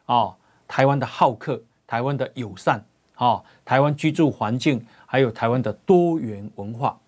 [0.05, 0.37] 啊，
[0.73, 2.83] 台湾的好客，台湾的友善，
[3.17, 6.99] 啊，台湾居住环境，还有台湾的多元文化。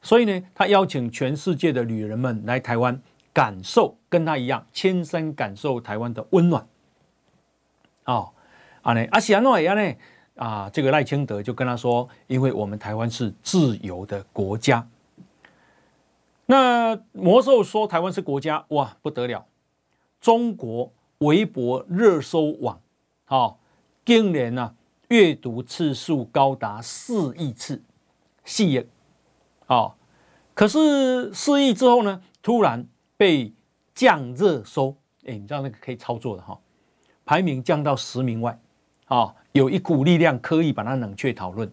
[0.00, 3.02] 所以呢，他邀请全世界的旅人们来台湾，
[3.32, 6.64] 感受跟他一样，亲身感受台湾的温暖。
[8.04, 8.30] 哦，
[8.82, 9.94] 啊呢，阿西安诺亚呢，
[10.36, 14.86] 啊，这个赖清德就跟他说，因为我们台湾是自由的国家。
[16.46, 19.46] 那魔兽说台湾是国家，哇，不得了！
[20.20, 22.80] 中国微博热搜网，
[23.24, 23.58] 好，
[24.04, 24.74] 今年呢
[25.08, 27.82] 阅读次数高达四亿次，
[28.44, 28.86] 四亿，
[29.66, 29.96] 好，
[30.54, 33.52] 可是四亿之后呢，突然被
[33.94, 36.58] 降热搜，哎，你知道那个可以操作的哈，
[37.24, 38.60] 排名降到十名外，
[39.06, 41.68] 啊，有一股力量刻意把它冷却讨论，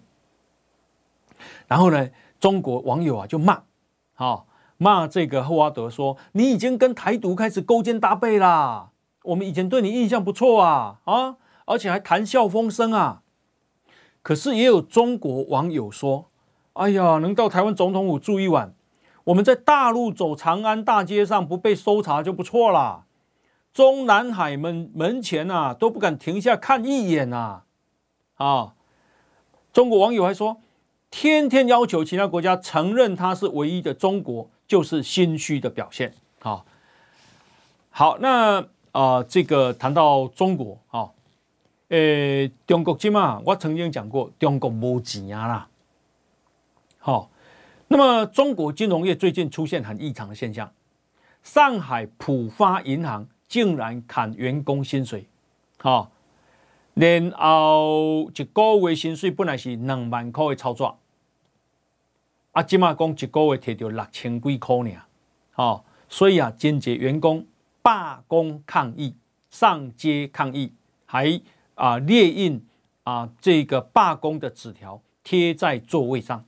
[1.68, 3.62] 然后呢，中国网友啊就骂，
[4.14, 4.48] 好。
[4.78, 8.92] 骂这个霍华德说：“你已经跟台独开始勾肩搭背啦！
[9.26, 13.22] 我们以前对你印象不错啊啊，而且还谈笑风生啊。
[14.22, 16.30] 可是也有中国网友说
[16.74, 18.74] ：‘哎呀，能到台湾总统府住一晚，
[19.26, 23.06] 我们在大陆走长安大街上不被搜查就不错啦。
[23.74, 27.64] 中南海门门前啊都不敢停下看一眼呐！’
[28.36, 28.74] 啊，
[29.74, 30.62] 中国网友还说
[31.12, 36.66] ：‘天天要求其他国家承认他是唯一的中国。’就是心虚的表现，好，
[37.92, 38.66] 好，那
[38.96, 41.12] 啊、这个谈到中国，啊，
[41.90, 45.68] 诶，中国金嘛，我曾经讲过，中国没钱啊啦，
[47.00, 47.30] 好，
[47.90, 50.72] 那么中国金融业最近出现很异常的现象，
[51.44, 55.28] 上海浦发银行竟然砍员工薪水，
[55.80, 56.10] 好，
[56.94, 60.98] 然后一个月薪水本来是两万块的操作。
[62.54, 64.92] 啊，今嘛讲一个月摕到六千几块呢，
[65.56, 67.46] 哦，所以啊，间接员工
[67.86, 69.14] 罢工抗议，
[69.52, 70.74] 上街抗议，
[71.06, 71.40] 还
[71.76, 72.66] 啊列印
[73.04, 76.44] 啊这个罢工的纸条贴在座位上。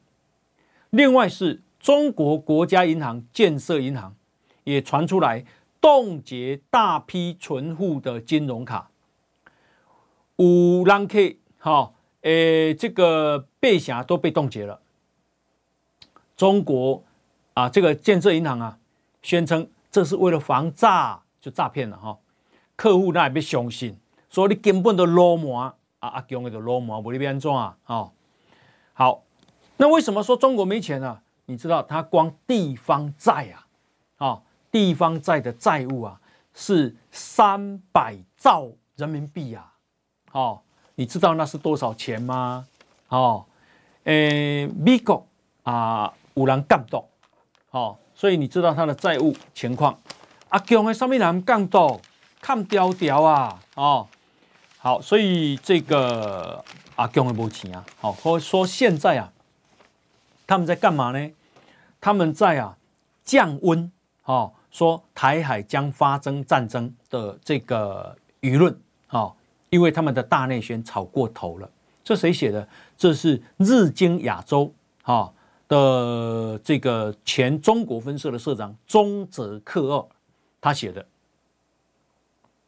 [0.89, 4.15] 另外是中国国家银行、建设银行
[4.63, 5.45] 也传出来
[5.79, 8.89] 冻结大批存户的金融卡，
[10.37, 11.19] 有人客
[11.59, 14.81] 哈，诶，这个背匣都被冻结了。
[16.35, 17.03] 中国
[17.53, 18.79] 啊，这个建设银行啊，
[19.21, 22.17] 宣称这是为了防诈，就诈骗了哈。
[22.75, 23.97] 客户那也别相信，
[24.29, 28.11] 所以你根本都罗马啊，阿强的就罗马，不你边装啊，哦。
[28.91, 29.23] 好，
[29.77, 31.19] 那为什么说中国没钱呢？
[31.45, 33.67] 你知道，它光地方债啊，
[34.17, 36.19] 啊，地方债的债务啊，
[36.53, 38.67] 是三百兆
[38.97, 39.73] 人民币啊，
[40.33, 40.59] 哦，
[40.95, 42.67] 你知道那是多少钱吗？
[43.07, 43.45] 哦，
[44.03, 45.25] 诶，美国
[45.63, 46.13] 啊。
[46.35, 47.03] 有人干到，
[47.71, 49.99] 好，所以你知道他的债务情况。
[50.49, 51.99] 阿强的上面人干到，
[52.39, 54.07] 看调调啊，哦，
[54.77, 56.63] 好，所以这个
[56.95, 59.31] 阿强的没钱啊，好，或说现在啊，
[60.45, 61.31] 他们在干嘛呢？
[61.99, 62.77] 他们在啊
[63.23, 63.91] 降温，
[64.23, 68.79] 哦，说台海将发生战争的这个舆论，
[69.09, 69.33] 哦，
[69.69, 71.69] 因为他们的大内宣炒过头了。
[72.03, 72.67] 这谁写的？
[72.97, 74.73] 这是日经亚洲，
[75.03, 75.33] 哦。
[75.69, 80.07] 的这个前中国分社的社长中泽克二
[80.67, 81.05] 他写的。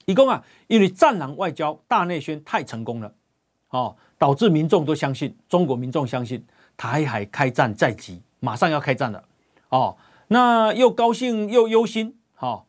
[0.06, 3.14] 一共啊，因为战狼外交大内宣太成功了，
[3.70, 6.44] 哦，导致民众都相信，中国民众相信
[6.76, 9.24] 台海开战在即，马上要开战了，
[9.70, 9.96] 哦，
[10.30, 12.64] 那又高兴又忧心，哦，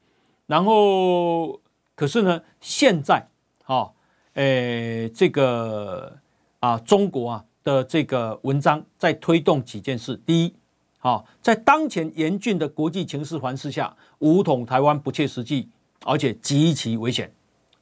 [0.46, 1.58] 然后
[1.94, 3.26] 可是呢，现在，
[3.64, 3.94] 哦，
[4.34, 6.18] 诶，这个
[6.58, 10.54] 啊，中国啊的这个文章在推动几件事，第一，
[11.00, 15.68] 好，在当前严峻的国际情势环视下，武统台湾不切实际。
[16.06, 17.30] 而且极其危险。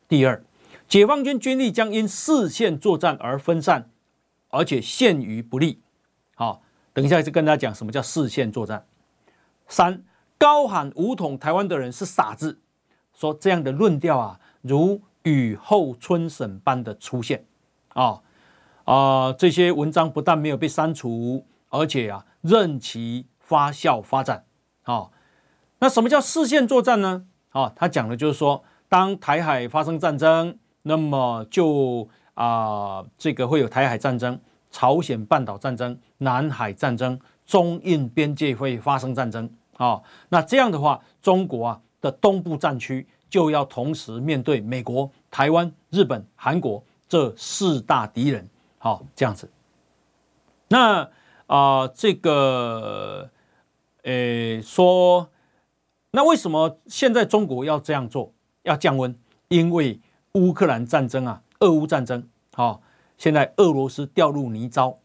[0.08, 0.42] 第二，
[0.88, 3.88] 解放军军力将因四线作战而分散，
[4.48, 5.80] 而且陷于不利。
[6.34, 6.60] 好，
[6.92, 8.84] 等一下就跟大家讲什么叫四线作战。
[9.68, 10.02] 三，
[10.36, 12.58] 高喊武统台湾的人是傻子，
[13.14, 17.44] 说这样的论调啊，如雨后春笋般的出现。
[17.90, 18.20] 啊
[18.82, 24.44] 啊，这些文章不但没有被删除，而且啊，任其发酵发展。
[24.82, 25.12] 好，
[25.78, 27.26] 那什么叫四线作战呢？
[27.50, 34.40] 啊，他讲的就是说，当台海发生战争，那么就啊，这个会有台海战争、
[34.70, 40.00] 朝鲜半岛战争、南海战争、中印边界会发生战争啊。
[40.28, 48.48] 那这样的话，中国啊的东部战区就要同时面对美国、台湾、日本、韩国这四大敌人。
[48.78, 49.50] 好，这样子。
[50.68, 51.08] 那
[51.49, 53.28] 啊，这个，
[54.05, 55.28] 诶，说。
[56.11, 58.32] 那为什么现在中国要这样做，
[58.62, 59.14] 要降温？
[59.49, 60.01] 因为
[60.32, 62.80] 乌克兰战争啊，俄乌战争，好，
[63.18, 64.96] 现在俄罗斯掉入泥沼，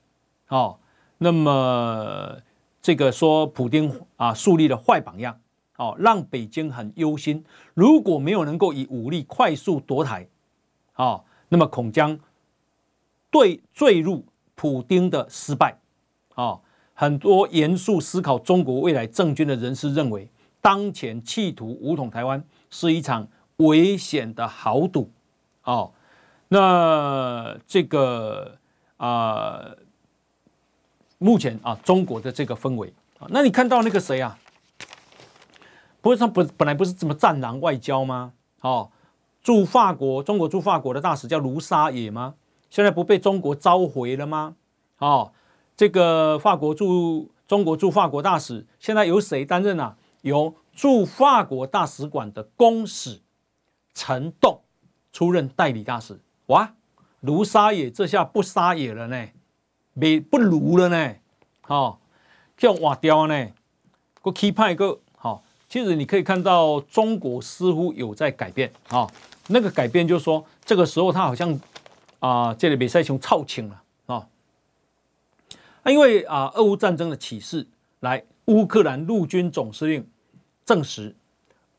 [0.46, 0.80] 好，
[1.18, 2.38] 那么
[2.82, 5.38] 这个说普丁啊树立了坏榜样，
[5.74, 7.44] 好，让北京很忧心。
[7.74, 10.28] 如果没有能够以武力快速夺台，
[10.94, 12.18] 好，那么恐将
[13.30, 14.26] 对坠入
[14.56, 15.78] 普丁的失败，
[16.36, 16.60] 啊，
[16.94, 20.30] 很多严肃思考中国未来政军的人士认为。
[20.62, 23.28] 当前企图武统台湾是一场
[23.58, 25.12] 危险的豪赌，
[25.66, 25.92] 哦，
[26.48, 28.58] 那这个
[28.96, 29.62] 啊、
[31.18, 34.40] 目前啊，中国的这个氛围啊，那你看到那个谁啊？
[36.00, 38.32] 不是他本本来不是这么战狼外交吗？
[38.62, 38.90] 哦，
[39.42, 42.36] 驻法国中国驻法国的大使叫卢沙野吗？
[42.70, 44.56] 现在不被中国召回了吗？
[45.00, 45.34] 哦，
[45.76, 49.96] 这个法国驻中国驻法国大使现在由谁担任啊？
[50.22, 53.20] 由驻法国大使馆的公使
[53.94, 54.62] 陈栋
[55.12, 56.20] 出任代理大使。
[56.48, 56.74] 哇，
[57.20, 59.28] 卢沙野这下不沙野了呢，
[59.94, 61.16] 没不卢了呢。
[61.62, 62.00] 好，
[62.58, 63.48] 叫瓦雕呢，
[64.22, 65.44] 个 key 派个好。
[65.70, 68.72] 其实你可以看到，中国似乎有在改变。
[68.90, 69.10] 啊，
[69.48, 71.60] 那个改变就是说，这个时候他好像
[72.20, 73.83] 啊，这里比赛熊超轻了
[75.84, 75.92] 啊。
[75.92, 77.68] 因为啊，俄乌战争的启示，
[78.00, 80.08] 来乌克兰陆军总司令。
[80.66, 81.14] 证实，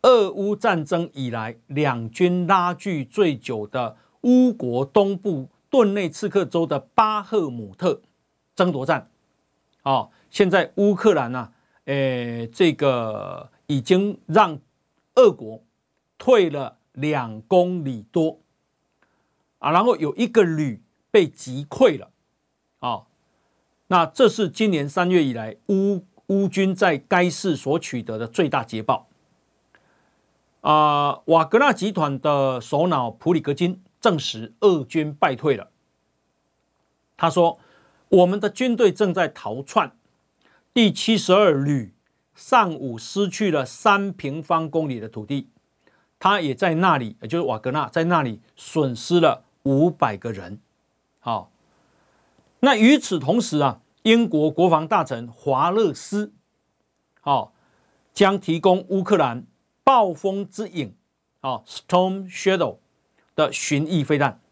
[0.03, 8.03] 俄乌战争以来，两军拉锯最久的乌国东部顿内茨克州的巴赫姆特
[8.55, 9.09] 争夺战，
[9.83, 11.51] 啊，现在乌克兰呢，
[11.87, 14.59] 诶，这个已经让
[15.15, 15.63] 俄国
[16.19, 18.39] 退了两公里多，
[19.61, 22.11] 啊，然后有一个旅被击溃了，
[22.81, 23.05] 啊，
[23.87, 26.05] 那这是今年三月以来乌。
[26.29, 29.09] 乌军在该市所取得的最大捷报。
[30.63, 35.69] 啊，瓦格纳集团的首脑普里格金证实，俄军败退了。
[37.19, 37.59] 他说
[38.09, 39.93] ：“我们的军队正在逃窜。
[40.73, 41.93] 第七十二旅
[42.35, 45.51] 上午失去了三平方公里的土地，
[46.19, 50.59] 他也在那里，也就是瓦格纳在那里损失了五百个人。
[51.21, 51.51] 好，
[52.65, 56.35] 那与此同时啊。”英国国防大臣华勒斯，
[57.23, 57.55] 好，
[58.13, 59.47] 将提供乌克兰
[59.83, 60.95] 暴风之影，
[61.41, 62.77] 啊，Storm Shadow
[63.35, 64.43] 的巡弋飞弹，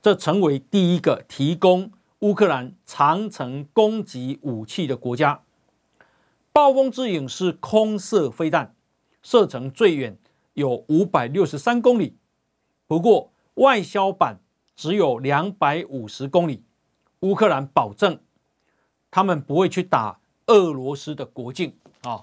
[0.00, 5.42] 这成为第一个提供乌克兰长城攻击武器的国家。
[6.50, 8.74] 暴风之影是空射飞弹，
[9.22, 10.16] 射程最远
[10.54, 12.16] 有五百六十三公里，
[12.86, 14.40] 不过外销版
[14.74, 16.64] 只有两百五十公里。
[17.20, 18.18] 乌克兰保证。
[19.10, 22.22] 他们不会去打俄罗斯的国境啊，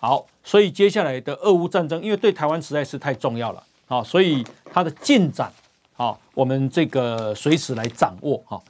[0.00, 5.52] 好，所以接下来的俄乌战争，因为对台湾实在是太重要了啊，所以它的进展
[5.96, 8.60] 啊，我们这个随时来掌握哈。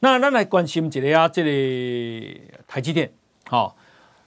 [0.00, 3.12] 那那来关心一下啊，这里台积电，
[3.48, 3.76] 好，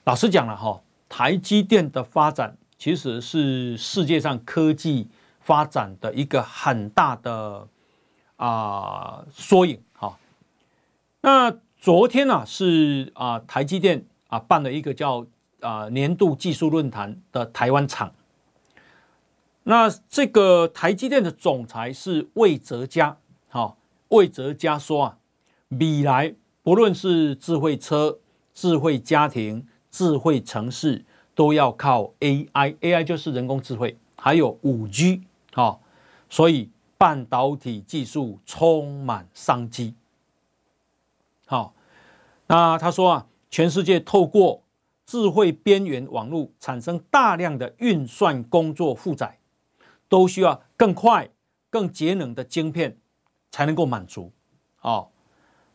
[0.04, 5.06] 老实讲了哈，台积电的发展其实是世界上科技
[5.40, 7.68] 发展的一个很大的
[8.36, 9.78] 啊缩影，
[11.22, 11.58] 那。
[11.82, 15.26] 昨天呢、啊、是啊台积电啊办了一个叫
[15.60, 18.12] 啊年度技术论坛的台湾场
[19.62, 23.16] 那这个台积电的总裁是魏哲嘉，
[23.48, 25.18] 好，魏哲嘉说啊，
[25.68, 28.18] 未来不论是智慧车、
[28.52, 35.22] 智慧家庭、智慧城市，都要靠 AI，AI 就是人工智慧，还有五 G，
[35.54, 35.80] 好，
[36.28, 36.68] 所以
[36.98, 39.94] 半导体技术充满商机。
[41.50, 41.74] 好，
[42.46, 44.62] 那他说啊，全世界透过
[45.04, 49.38] 智慧边缘网络产生大量的运算工作负载。
[50.08, 51.30] 都需要更快、
[51.70, 52.98] 更节能的晶片
[53.52, 54.32] 才能够满足。
[54.80, 55.10] 哦，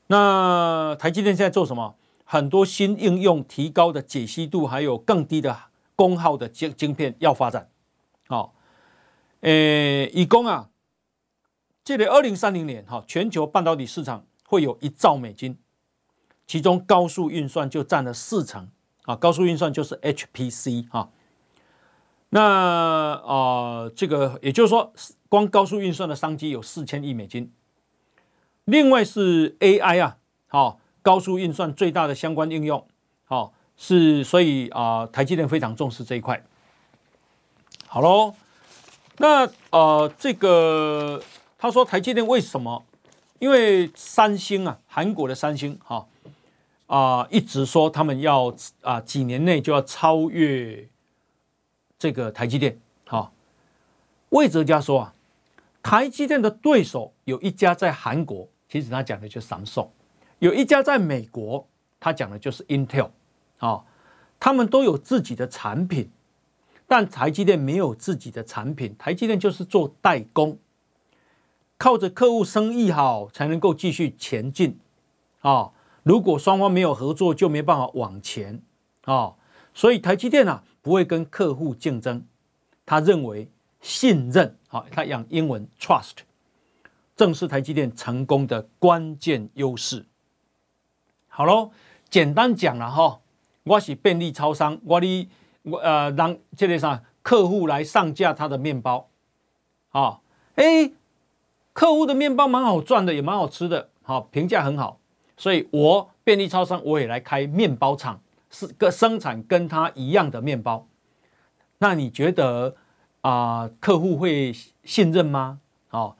[0.07, 1.95] 那台积电现在做什么？
[2.25, 5.57] 很多新应用提高的解析度，还有更低的
[5.95, 7.69] 功耗的晶晶片要发展。
[8.27, 8.51] 哦，
[9.39, 10.69] 诶，以供啊，
[11.85, 15.57] 这里二零三零年哈，全球半导体市场会有一兆美金，
[16.47, 18.69] 其中高速运算就占了四成。
[19.03, 21.09] 啊，高速运算就是 HPC 哈。
[22.29, 24.91] 那啊、这个也就是说，
[25.29, 27.53] 光高速运算的商机有四千亿美金。
[28.65, 30.17] 另外是 AI 啊，
[30.47, 32.87] 好、高速运算最大的相关应用，
[33.25, 36.43] 好、是，所以啊、台积电非常重视这一块。
[37.85, 38.33] 好喽，
[39.19, 41.21] 那呃，这个
[41.59, 42.83] 他说台积电为什么？
[43.37, 46.07] 因为三星啊，韩国的三星哈
[46.87, 48.49] 啊、一直说他们要
[48.81, 50.87] 啊、呃、几年内就要超越。
[51.97, 52.77] 这个台积电，
[53.07, 53.33] 好，
[54.29, 55.15] 魏哲家说啊，
[55.81, 59.87] 台积电的对手有一家在韩国，其实他讲的就是 Samsung，
[60.39, 61.65] 有一家在美国，
[61.99, 63.11] 他讲的就是 Intel，
[63.59, 63.85] 啊，
[64.37, 66.11] 他们都有自己的产品，
[66.85, 70.59] 但台积电没有自己的产品，台积电就是做代工，
[71.77, 74.77] 靠着客户生意好才能够继续前进，
[75.39, 75.71] 啊，
[76.05, 78.61] 如果双方没有合作，就没办法往前，
[79.03, 79.33] 啊，
[79.73, 80.63] 所以台积电啊。
[80.85, 82.23] 不会跟客户竞争，
[82.85, 83.49] 他认为
[83.81, 86.17] 信任，好，他讲英文 trust，
[87.15, 90.05] 正是台积电成功的关键优势。
[91.27, 91.71] 好喽，
[92.07, 93.19] 简单讲了哈，
[93.63, 95.27] 我是便利超商，我的
[95.63, 99.09] 我呃让这个啥客户来上架他的面包，
[99.89, 100.19] 啊，
[100.53, 100.91] 哎，
[101.73, 104.99] 客户的面包蛮好赚的，也蛮好吃的，好，评价很好，
[105.37, 108.19] 所以我便利超商我也来开面包厂。
[108.51, 110.87] 是个生产跟他一样的面包，
[111.79, 112.73] 那你觉得
[113.19, 114.55] 啊、客户会
[114.85, 115.59] 信任吗？
[115.89, 116.15] 哦，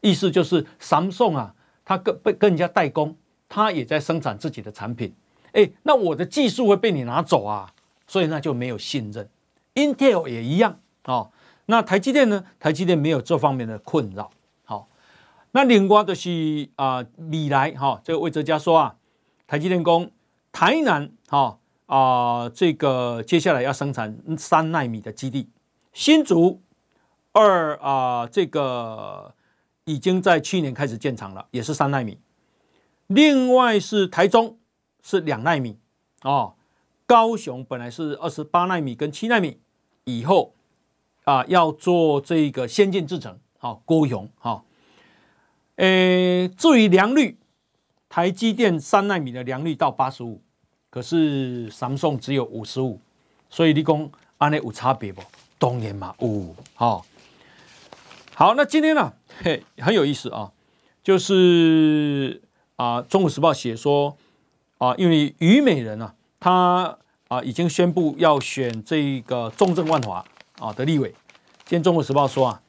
[0.00, 1.54] 意思就是 Samsung 啊，
[1.84, 3.14] 他跟被跟人家代工，
[3.48, 5.14] 他也在生产自己的产品，
[5.52, 7.72] 哎，那我的技术会被你拿走啊，
[8.08, 9.28] 所以那就没有信任。
[9.74, 11.30] Intel 也一样哦，
[11.66, 12.44] 那台积电呢？
[12.58, 14.28] 台积电没有这方面的困扰。
[15.56, 17.02] 那另外的是啊，
[17.32, 18.94] 未来哈，这个魏哲家说啊，
[19.46, 20.10] 台积电工
[20.52, 21.58] 台南哈。
[21.86, 25.48] 啊、呃，这个接下来要生产三奈米的基地，
[25.92, 26.60] 新竹
[27.32, 29.32] 二啊、呃，这个
[29.84, 32.18] 已经在去年开始建厂了，也是三奈米。
[33.06, 34.58] 另外是台中
[35.00, 35.78] 是两奈米
[36.22, 36.54] 哦，
[37.06, 39.60] 高雄本来是二十八奈米跟七奈米，
[40.04, 40.54] 以后
[41.24, 44.62] 啊、要做这个先进制程，好、哦，高雄哈。
[45.76, 47.38] 诶，至于良率，
[48.08, 50.40] 台积电三奈米的良率到八十五。
[50.88, 52.98] 可是 Samsung 只有五十五，
[53.50, 55.20] 所以你讲安内有差别不？
[55.58, 56.54] 当然嘛，有。
[56.74, 57.04] 好，
[58.34, 59.12] 好，那今天呢、
[59.42, 60.50] 嘿，很有意思啊，
[61.02, 62.40] 就是
[62.76, 64.16] 啊，《中国时报》写说
[64.78, 66.96] 啊，因为虞美人啊，他
[67.28, 70.24] 啊已经宣布要选这个中正万华
[70.58, 71.10] 啊的立委。
[71.66, 72.62] 今天《中国时报》说啊，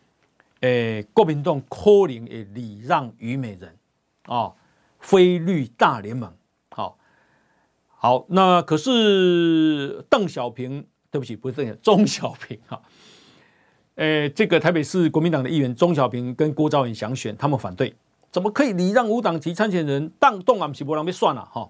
[0.62, 3.78] 诶，国民党可能会礼让虞美人
[4.26, 4.53] 啊，
[4.99, 6.34] 非绿大联盟。
[6.70, 6.97] 好，
[7.88, 12.82] 好那可是邓小平，对不起，不是邓小， 钟小平哈。
[13.95, 17.95] 诶，这个台北市国民党的议员钟小平跟郭兆远想选，他们反对，
[18.32, 20.12] 怎么可以礼让无党籍参选人？
[20.20, 21.70] 当动啊，不是不让被算了哈。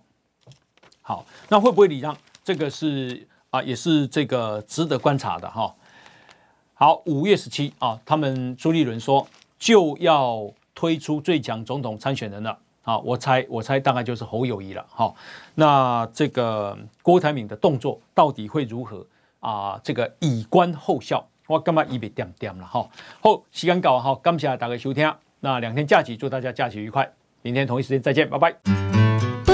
[1.01, 2.15] 好，那会不会礼让？
[2.43, 5.73] 这个是啊，也是这个值得观察的哈。
[6.79, 12.55] 好，五月十七啊，他们朱立伦说就要推出最强总统参选人了。
[12.83, 14.85] 啊，我猜，我猜大概就是侯友宜了。
[14.87, 15.15] 好，
[15.55, 19.03] 那这个郭台铭的动作到底会如何
[19.39, 19.81] 啊？
[19.83, 22.87] 这个以观后效，我干嘛一笔点点了哈。
[23.21, 25.11] 好，时间到，好，感谢大家收听。
[25.39, 27.11] 那两天假期，祝大家假期愉快。
[27.41, 28.96] 明天同一时间再见，拜拜。